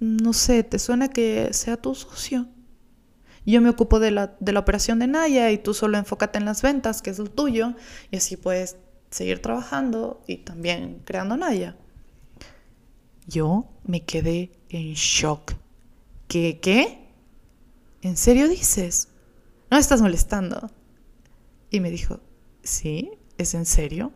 No 0.00 0.32
sé, 0.34 0.62
¿te 0.62 0.78
suena 0.78 1.08
que 1.08 1.48
sea 1.52 1.76
tu 1.78 1.94
socio? 1.94 2.46
Yo 3.52 3.60
me 3.60 3.70
ocupo 3.70 4.00
de 4.00 4.10
la, 4.10 4.36
de 4.40 4.52
la 4.52 4.60
operación 4.60 4.98
de 4.98 5.06
Naya 5.06 5.50
y 5.50 5.58
tú 5.58 5.74
solo 5.74 5.98
enfócate 5.98 6.38
en 6.38 6.44
las 6.44 6.62
ventas, 6.62 7.02
que 7.02 7.10
es 7.10 7.18
lo 7.18 7.30
tuyo, 7.30 7.74
y 8.10 8.16
así 8.16 8.36
puedes 8.36 8.76
seguir 9.10 9.40
trabajando 9.40 10.22
y 10.26 10.38
también 10.38 11.02
creando 11.04 11.36
Naya. 11.36 11.76
Yo 13.26 13.66
me 13.84 14.04
quedé 14.04 14.52
en 14.68 14.94
shock. 14.94 15.52
¿Qué? 16.28 16.60
¿Qué? 16.60 17.06
¿En 18.02 18.16
serio 18.16 18.48
dices? 18.48 19.08
No 19.70 19.78
estás 19.78 20.00
molestando. 20.02 20.70
Y 21.70 21.80
me 21.80 21.90
dijo, 21.90 22.20
sí, 22.62 23.12
¿es 23.36 23.54
en 23.54 23.66
serio? 23.66 24.12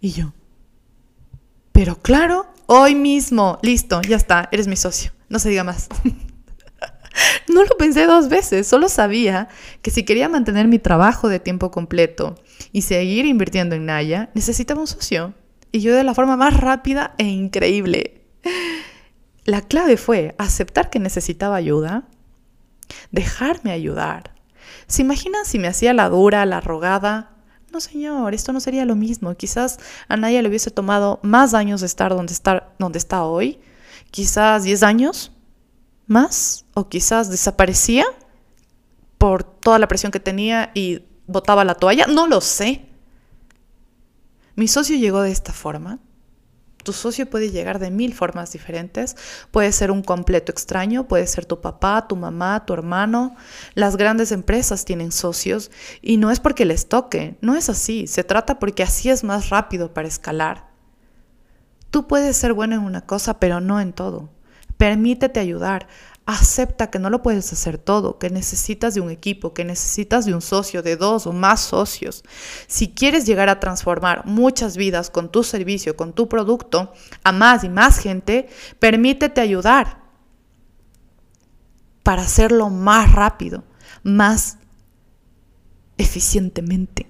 Y 0.00 0.12
yo, 0.12 0.32
pero 1.80 1.96
claro, 1.96 2.46
hoy 2.66 2.94
mismo, 2.94 3.58
listo, 3.62 4.02
ya 4.02 4.16
está, 4.16 4.50
eres 4.52 4.68
mi 4.68 4.76
socio, 4.76 5.12
no 5.30 5.38
se 5.38 5.48
diga 5.48 5.64
más. 5.64 5.88
No 7.48 7.64
lo 7.64 7.76
pensé 7.76 8.06
dos 8.06 8.28
veces, 8.28 8.66
solo 8.66 8.88
sabía 8.88 9.48
que 9.82 9.90
si 9.90 10.04
quería 10.04 10.28
mantener 10.28 10.68
mi 10.68 10.78
trabajo 10.78 11.28
de 11.28 11.40
tiempo 11.40 11.70
completo 11.70 12.36
y 12.72 12.82
seguir 12.82 13.26
invirtiendo 13.26 13.74
en 13.74 13.86
Naya, 13.86 14.30
necesitaba 14.34 14.80
un 14.80 14.86
socio. 14.86 15.34
Y 15.72 15.80
yo 15.80 15.94
de 15.94 16.04
la 16.04 16.14
forma 16.14 16.36
más 16.36 16.56
rápida 16.56 17.14
e 17.18 17.24
increíble. 17.24 18.22
La 19.44 19.62
clave 19.62 19.96
fue 19.96 20.34
aceptar 20.38 20.90
que 20.90 20.98
necesitaba 20.98 21.56
ayuda, 21.56 22.04
dejarme 23.10 23.72
ayudar. 23.72 24.34
¿Se 24.86 25.02
imaginan 25.02 25.44
si 25.44 25.58
me 25.58 25.68
hacía 25.68 25.92
la 25.92 26.08
dura, 26.08 26.44
la 26.46 26.60
rogada? 26.60 27.30
No, 27.72 27.80
señor, 27.80 28.34
esto 28.34 28.52
no 28.52 28.60
sería 28.60 28.84
lo 28.84 28.96
mismo. 28.96 29.34
Quizás 29.34 29.78
a 30.08 30.16
Naya 30.16 30.42
le 30.42 30.48
hubiese 30.48 30.70
tomado 30.70 31.20
más 31.22 31.54
años 31.54 31.80
de 31.80 31.86
estar 31.86 32.14
donde 32.14 32.98
está, 32.98 33.24
hoy. 33.24 33.60
Quizás 34.10 34.64
10 34.64 34.82
años 34.82 35.32
más 36.10 36.64
o 36.74 36.88
quizás 36.88 37.30
desaparecía 37.30 38.04
por 39.16 39.44
toda 39.44 39.78
la 39.78 39.86
presión 39.86 40.10
que 40.10 40.18
tenía 40.18 40.72
y 40.74 41.04
botaba 41.28 41.64
la 41.64 41.76
toalla, 41.76 42.08
no 42.08 42.26
lo 42.26 42.40
sé. 42.40 42.88
Mi 44.56 44.66
socio 44.66 44.96
llegó 44.96 45.22
de 45.22 45.30
esta 45.30 45.52
forma. 45.52 46.00
Tu 46.82 46.92
socio 46.92 47.30
puede 47.30 47.52
llegar 47.52 47.78
de 47.78 47.92
mil 47.92 48.12
formas 48.12 48.50
diferentes. 48.50 49.14
Puede 49.52 49.70
ser 49.70 49.92
un 49.92 50.02
completo 50.02 50.50
extraño, 50.50 51.06
puede 51.06 51.28
ser 51.28 51.46
tu 51.46 51.60
papá, 51.60 52.08
tu 52.08 52.16
mamá, 52.16 52.66
tu 52.66 52.72
hermano. 52.72 53.36
Las 53.74 53.96
grandes 53.96 54.32
empresas 54.32 54.84
tienen 54.84 55.12
socios 55.12 55.70
y 56.02 56.16
no 56.16 56.32
es 56.32 56.40
porque 56.40 56.64
les 56.64 56.88
toque, 56.88 57.38
no 57.40 57.54
es 57.54 57.68
así. 57.68 58.08
Se 58.08 58.24
trata 58.24 58.58
porque 58.58 58.82
así 58.82 59.10
es 59.10 59.22
más 59.22 59.50
rápido 59.50 59.94
para 59.94 60.08
escalar. 60.08 60.70
Tú 61.92 62.08
puedes 62.08 62.36
ser 62.36 62.52
bueno 62.52 62.74
en 62.74 62.82
una 62.82 63.02
cosa, 63.02 63.38
pero 63.38 63.60
no 63.60 63.80
en 63.80 63.92
todo. 63.92 64.39
Permítete 64.80 65.40
ayudar. 65.40 65.88
Acepta 66.24 66.88
que 66.88 66.98
no 66.98 67.10
lo 67.10 67.22
puedes 67.22 67.52
hacer 67.52 67.76
todo, 67.76 68.18
que 68.18 68.30
necesitas 68.30 68.94
de 68.94 69.02
un 69.02 69.10
equipo, 69.10 69.52
que 69.52 69.62
necesitas 69.62 70.24
de 70.24 70.32
un 70.32 70.40
socio, 70.40 70.82
de 70.82 70.96
dos 70.96 71.26
o 71.26 71.34
más 71.34 71.60
socios. 71.60 72.24
Si 72.66 72.88
quieres 72.88 73.26
llegar 73.26 73.50
a 73.50 73.60
transformar 73.60 74.24
muchas 74.24 74.78
vidas 74.78 75.10
con 75.10 75.30
tu 75.30 75.44
servicio, 75.44 75.96
con 75.96 76.14
tu 76.14 76.30
producto, 76.30 76.94
a 77.24 77.30
más 77.30 77.62
y 77.62 77.68
más 77.68 77.98
gente, 77.98 78.48
permítete 78.78 79.42
ayudar 79.42 79.98
para 82.02 82.22
hacerlo 82.22 82.70
más 82.70 83.12
rápido, 83.12 83.64
más 84.02 84.56
eficientemente. 85.98 87.06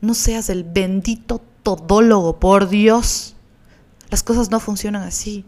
No 0.00 0.14
seas 0.14 0.50
el 0.50 0.64
bendito 0.64 1.40
todólogo, 1.62 2.40
por 2.40 2.68
Dios. 2.68 3.36
Las 4.08 4.24
cosas 4.24 4.50
no 4.50 4.58
funcionan 4.58 5.04
así 5.04 5.44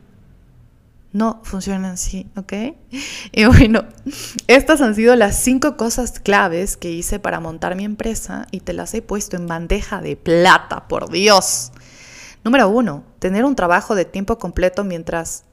no 1.13 1.41
funcionan 1.45 1.85
así, 1.93 2.31
¿ok? 2.37 2.53
Y 3.33 3.45
bueno, 3.47 3.85
estas 4.47 4.81
han 4.81 4.95
sido 4.95 5.15
las 5.17 5.37
cinco 5.37 5.77
cosas 5.77 6.21
claves 6.21 6.77
que 6.77 6.91
hice 6.91 7.19
para 7.19 7.41
montar 7.41 7.77
mi 7.77 7.85
empresa 7.85 8.47
y 8.51 8.61
te 8.61 8.73
las 8.73 8.95
he 8.95 9.03
puesto 9.03 9.37
en 9.37 9.47
bandeja 9.47 10.01
de 10.01 10.17
plata, 10.17 10.89
por 10.89 11.11
Dios. 11.11 11.73
Número 12.45 12.69
uno, 12.69 13.05
tener 13.19 13.45
un 13.45 13.55
trabajo 13.55 13.95
de 13.95 14.05
tiempo 14.05 14.39
completo 14.39 14.85
mientras 14.85 15.45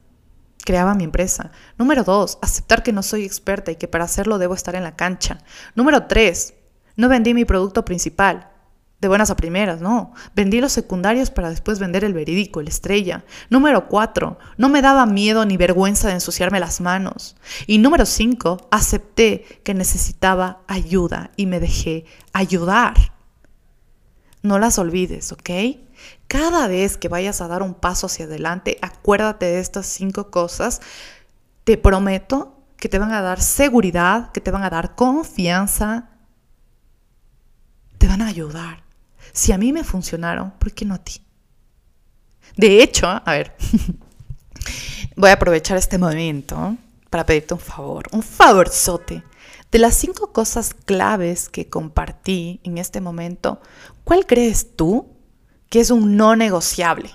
creaba 0.66 0.96
mi 0.96 1.04
empresa. 1.04 1.52
Número 1.78 2.04
dos, 2.04 2.38
aceptar 2.42 2.84
que 2.84 2.94
no 2.94 3.04
soy 3.04 3.26
experta 3.26 3.72
y 3.72 3.76
que 3.76 3.88
para 3.88 4.06
hacerlo 4.06 4.38
debo 4.38 4.54
estar 4.54 4.76
en 4.76 4.84
la 4.84 4.96
cancha. 4.96 5.40
Número 5.76 6.08
tres, 6.08 6.56
no 6.96 7.10
vendí 7.10 7.34
mi 7.34 7.46
producto 7.46 7.86
principal. 7.86 8.52
De 9.02 9.08
buenas 9.08 9.30
a 9.30 9.38
primeras, 9.38 9.80
no. 9.80 10.14
Vendí 10.36 10.60
los 10.60 10.74
secundarios 10.74 11.32
para 11.32 11.50
después 11.50 11.80
vender 11.80 12.04
el 12.04 12.14
verídico, 12.14 12.60
el 12.60 12.68
estrella. 12.68 13.24
Número 13.50 13.88
cuatro, 13.88 14.40
no 14.58 14.68
me 14.68 14.82
daba 14.82 15.06
miedo 15.06 15.46
ni 15.46 15.56
vergüenza 15.56 16.10
de 16.10 16.16
ensuciarme 16.16 16.60
las 16.60 16.82
manos. 16.82 17.38
Y 17.66 17.78
número 17.78 18.06
cinco, 18.06 18.68
acepté 18.72 19.62
que 19.64 19.74
necesitaba 19.74 20.64
ayuda 20.68 21.32
y 21.38 21.46
me 21.46 21.62
dejé 21.62 22.06
ayudar. 22.34 22.96
No 24.42 24.60
las 24.60 24.78
olvides, 24.78 25.32
¿ok? 25.32 25.50
Cada 26.28 26.68
vez 26.68 26.98
que 26.98 27.08
vayas 27.08 27.40
a 27.40 27.48
dar 27.48 27.64
un 27.64 27.76
paso 27.76 28.08
hacia 28.08 28.26
adelante, 28.26 28.78
acuérdate 28.82 29.46
de 29.46 29.60
estas 29.60 29.86
cinco 29.86 30.30
cosas. 30.30 30.82
Te 31.64 31.78
prometo 31.78 32.66
que 32.76 32.90
te 32.90 33.00
van 33.00 33.14
a 33.14 33.22
dar 33.22 33.42
seguridad, 33.42 34.32
que 34.34 34.42
te 34.42 34.52
van 34.52 34.64
a 34.64 34.70
dar 34.70 34.96
confianza, 34.96 36.10
te 37.98 38.08
van 38.08 38.22
a 38.22 38.28
ayudar. 38.28 38.89
Si 39.40 39.54
a 39.54 39.58
mí 39.58 39.72
me 39.72 39.86
funcionaron, 39.86 40.52
¿por 40.60 40.74
qué 40.74 40.84
no 40.84 40.96
a 40.96 40.98
ti? 40.98 41.26
De 42.58 42.84
hecho, 42.84 43.08
a 43.08 43.24
ver, 43.32 43.56
voy 45.16 45.30
a 45.30 45.34
aprovechar 45.36 45.78
este 45.78 45.98
momento 45.98 46.76
para 47.10 47.26
pedirte 47.26 47.54
un 47.54 47.62
favor, 47.62 48.10
un 48.12 48.22
favorzote. 48.22 49.24
De 49.72 49.80
las 49.80 49.96
cinco 49.96 50.34
cosas 50.34 50.74
claves 50.74 51.48
que 51.48 51.70
compartí 51.70 52.60
en 52.66 52.78
este 52.78 53.00
momento, 53.00 53.62
¿cuál 54.04 54.26
crees 54.26 54.76
tú 54.76 55.16
que 55.70 55.80
es 55.80 55.90
un 55.90 56.18
no 56.18 56.36
negociable? 56.36 57.10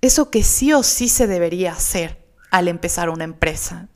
Eso 0.00 0.32
que 0.32 0.42
sí 0.42 0.72
o 0.72 0.82
sí 0.82 1.08
se 1.08 1.28
debería 1.28 1.74
hacer 1.74 2.26
al 2.50 2.66
empezar 2.66 3.08
una 3.08 3.22
empresa. 3.22 3.88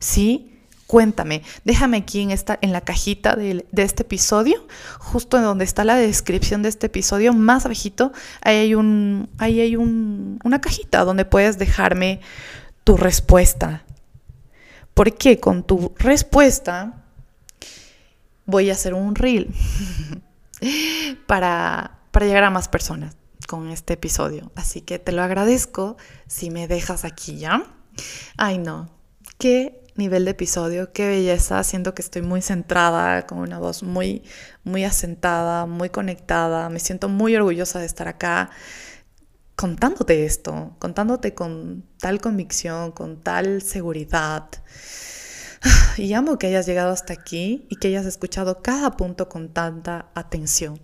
¿Sí? 0.00 0.55
Cuéntame, 0.86 1.42
déjame 1.64 1.96
aquí 1.96 2.20
en, 2.20 2.30
esta, 2.30 2.58
en 2.62 2.72
la 2.72 2.80
cajita 2.80 3.34
de, 3.34 3.66
este 3.76 4.04
episodio, 4.04 4.66
justo 5.00 5.36
en 5.36 5.42
donde 5.42 5.64
está 5.64 5.82
la 5.82 5.96
descripción 5.96 6.62
de 6.62 6.68
este 6.68 6.86
episodio, 6.86 7.32
más 7.32 7.64
abajito, 7.64 8.12
ahí 8.40 8.56
hay, 8.56 8.74
un, 8.76 9.28
ahí 9.38 9.60
hay 9.60 9.74
un, 9.74 10.38
una 10.44 10.60
cajita 10.60 11.04
donde 11.04 11.24
puedes 11.24 11.58
dejarme 11.58 12.20
tu 12.84 12.96
respuesta. 12.96 13.84
Porque 14.94 15.40
con 15.40 15.64
tu 15.64 15.92
respuesta 15.98 17.02
voy 18.44 18.70
a 18.70 18.74
hacer 18.74 18.94
un 18.94 19.16
reel 19.16 19.52
para, 21.26 21.98
para 22.12 22.26
llegar 22.26 22.44
a 22.44 22.50
más 22.50 22.68
personas 22.68 23.16
con 23.48 23.70
este 23.70 23.94
episodio. 23.94 24.52
Así 24.54 24.82
que 24.82 25.00
te 25.00 25.10
lo 25.10 25.22
agradezco 25.22 25.96
si 26.28 26.50
me 26.50 26.68
dejas 26.68 27.04
aquí 27.04 27.38
ya. 27.38 27.64
Ay, 28.36 28.58
no, 28.58 28.88
qué 29.38 29.85
nivel 29.98 30.24
de 30.24 30.32
episodio, 30.32 30.92
qué 30.92 31.08
belleza. 31.08 31.62
Siento 31.64 31.94
que 31.94 32.02
estoy 32.02 32.22
muy 32.22 32.42
centrada, 32.42 33.26
con 33.26 33.38
una 33.38 33.58
voz 33.58 33.82
muy, 33.82 34.22
muy 34.64 34.84
asentada, 34.84 35.66
muy 35.66 35.90
conectada. 35.90 36.68
Me 36.68 36.80
siento 36.80 37.08
muy 37.08 37.34
orgullosa 37.36 37.78
de 37.78 37.86
estar 37.86 38.08
acá 38.08 38.50
contándote 39.56 40.24
esto, 40.26 40.76
contándote 40.78 41.34
con 41.34 41.84
tal 41.98 42.20
convicción, 42.20 42.92
con 42.92 43.22
tal 43.22 43.62
seguridad. 43.62 44.48
Y 45.96 46.12
amo 46.12 46.38
que 46.38 46.46
hayas 46.46 46.66
llegado 46.66 46.92
hasta 46.92 47.14
aquí 47.14 47.66
y 47.70 47.76
que 47.76 47.88
hayas 47.88 48.04
escuchado 48.04 48.62
cada 48.62 48.92
punto 48.96 49.28
con 49.30 49.52
tanta 49.54 50.10
atención. 50.14 50.78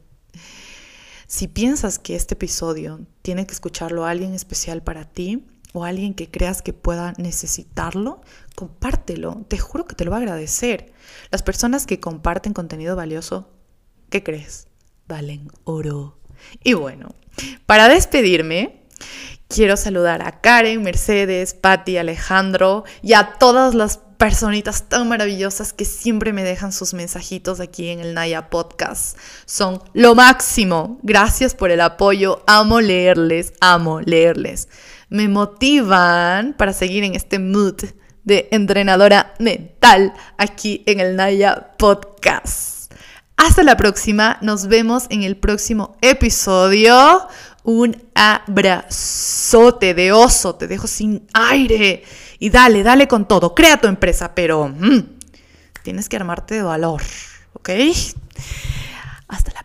Si 1.27 1.49
piensas 1.49 1.99
que 1.99 2.17
este 2.17 2.35
episodio 2.35 3.07
tiene 3.21 3.47
que 3.47 3.53
escucharlo 3.53 4.07
alguien 4.07 4.35
especial 4.35 4.83
para 4.83 5.05
ti 5.05 5.47
o 5.73 5.85
alguien 5.85 6.15
que 6.15 6.31
creas 6.31 6.63
que 6.63 6.73
pueda 6.73 7.15
necesitarlo, 7.17 8.21
compártelo. 8.55 9.45
Te 9.49 9.59
juro 9.59 9.87
que 9.87 9.95
te 9.95 10.05
lo 10.05 10.11
va 10.11 10.19
a 10.19 10.21
agradecer. 10.21 10.93
Las 11.31 11.43
personas 11.43 11.87
que 11.87 12.01
comparten 12.01 12.53
contenido 12.53 12.97
valioso, 12.97 13.51
¿qué 14.11 14.23
crees? 14.23 14.69
Valen 15.09 15.51
oro. 15.65 16.19
Y 16.63 16.75
bueno, 16.75 17.15
para 17.67 17.89
despedirme, 17.89 18.83
quiero 19.49 19.77
saludar 19.77 20.23
a 20.23 20.41
Karen, 20.41 20.83
Mercedes, 20.83 21.55
Patti, 21.55 21.97
Alejandro 21.97 22.85
y 23.03 23.15
a 23.15 23.35
todas 23.39 23.75
las 23.75 24.01
personitas 24.23 24.89
tan 24.89 25.09
maravillosas 25.09 25.73
que 25.73 25.85
siempre 25.85 26.33
me 26.33 26.45
dejan 26.45 26.73
sus 26.73 26.95
mensajitos 26.95 27.59
aquí 27.59 27.89
en 27.89 27.99
el 27.99 28.15
Naya 28.15 28.51
Podcast. 28.51 29.19
Son 29.47 29.83
lo 29.95 30.15
máximo. 30.15 31.01
Gracias 31.03 31.57
por 31.57 31.73
el 31.73 31.81
apoyo. 31.81 32.45
Amo 32.47 32.81
leerles, 32.81 33.53
amo 33.61 34.01
leerles. 34.01 34.69
Me 35.13 35.29
motivan 35.29 36.55
para 36.55 36.73
seguir 36.73 37.05
en 37.05 37.15
este 37.15 37.39
mood 37.39 37.85
de 38.25 38.49
entrenadora 38.51 39.35
mental 39.39 40.15
aquí 40.39 40.83
en 40.87 41.01
el 41.01 41.17
Naya 41.17 41.75
Podcast. 41.77 42.91
Hasta 43.37 43.63
la 43.63 43.77
próxima, 43.77 44.39
nos 44.41 44.69
vemos 44.69 45.05
en 45.11 45.23
el 45.23 45.37
próximo 45.37 45.99
episodio. 46.01 47.29
Un 47.63 48.03
abrazote 48.15 49.93
de 49.93 50.13
oso, 50.13 50.55
te 50.55 50.67
dejo 50.67 50.87
sin 50.87 51.27
aire. 51.35 52.05
Y 52.39 52.49
dale, 52.49 52.83
dale 52.83 53.07
con 53.07 53.29
todo, 53.29 53.55
crea 53.55 53.79
tu 53.79 53.89
empresa, 53.89 54.35
pero 54.35 54.69
mm, 54.69 55.01
tienes 55.83 56.09
que 56.09 56.17
armarte 56.17 56.55
de 56.55 56.63
valor, 56.63 57.03
¿ok? 57.53 57.69
Hasta 59.29 59.53
la 59.53 59.63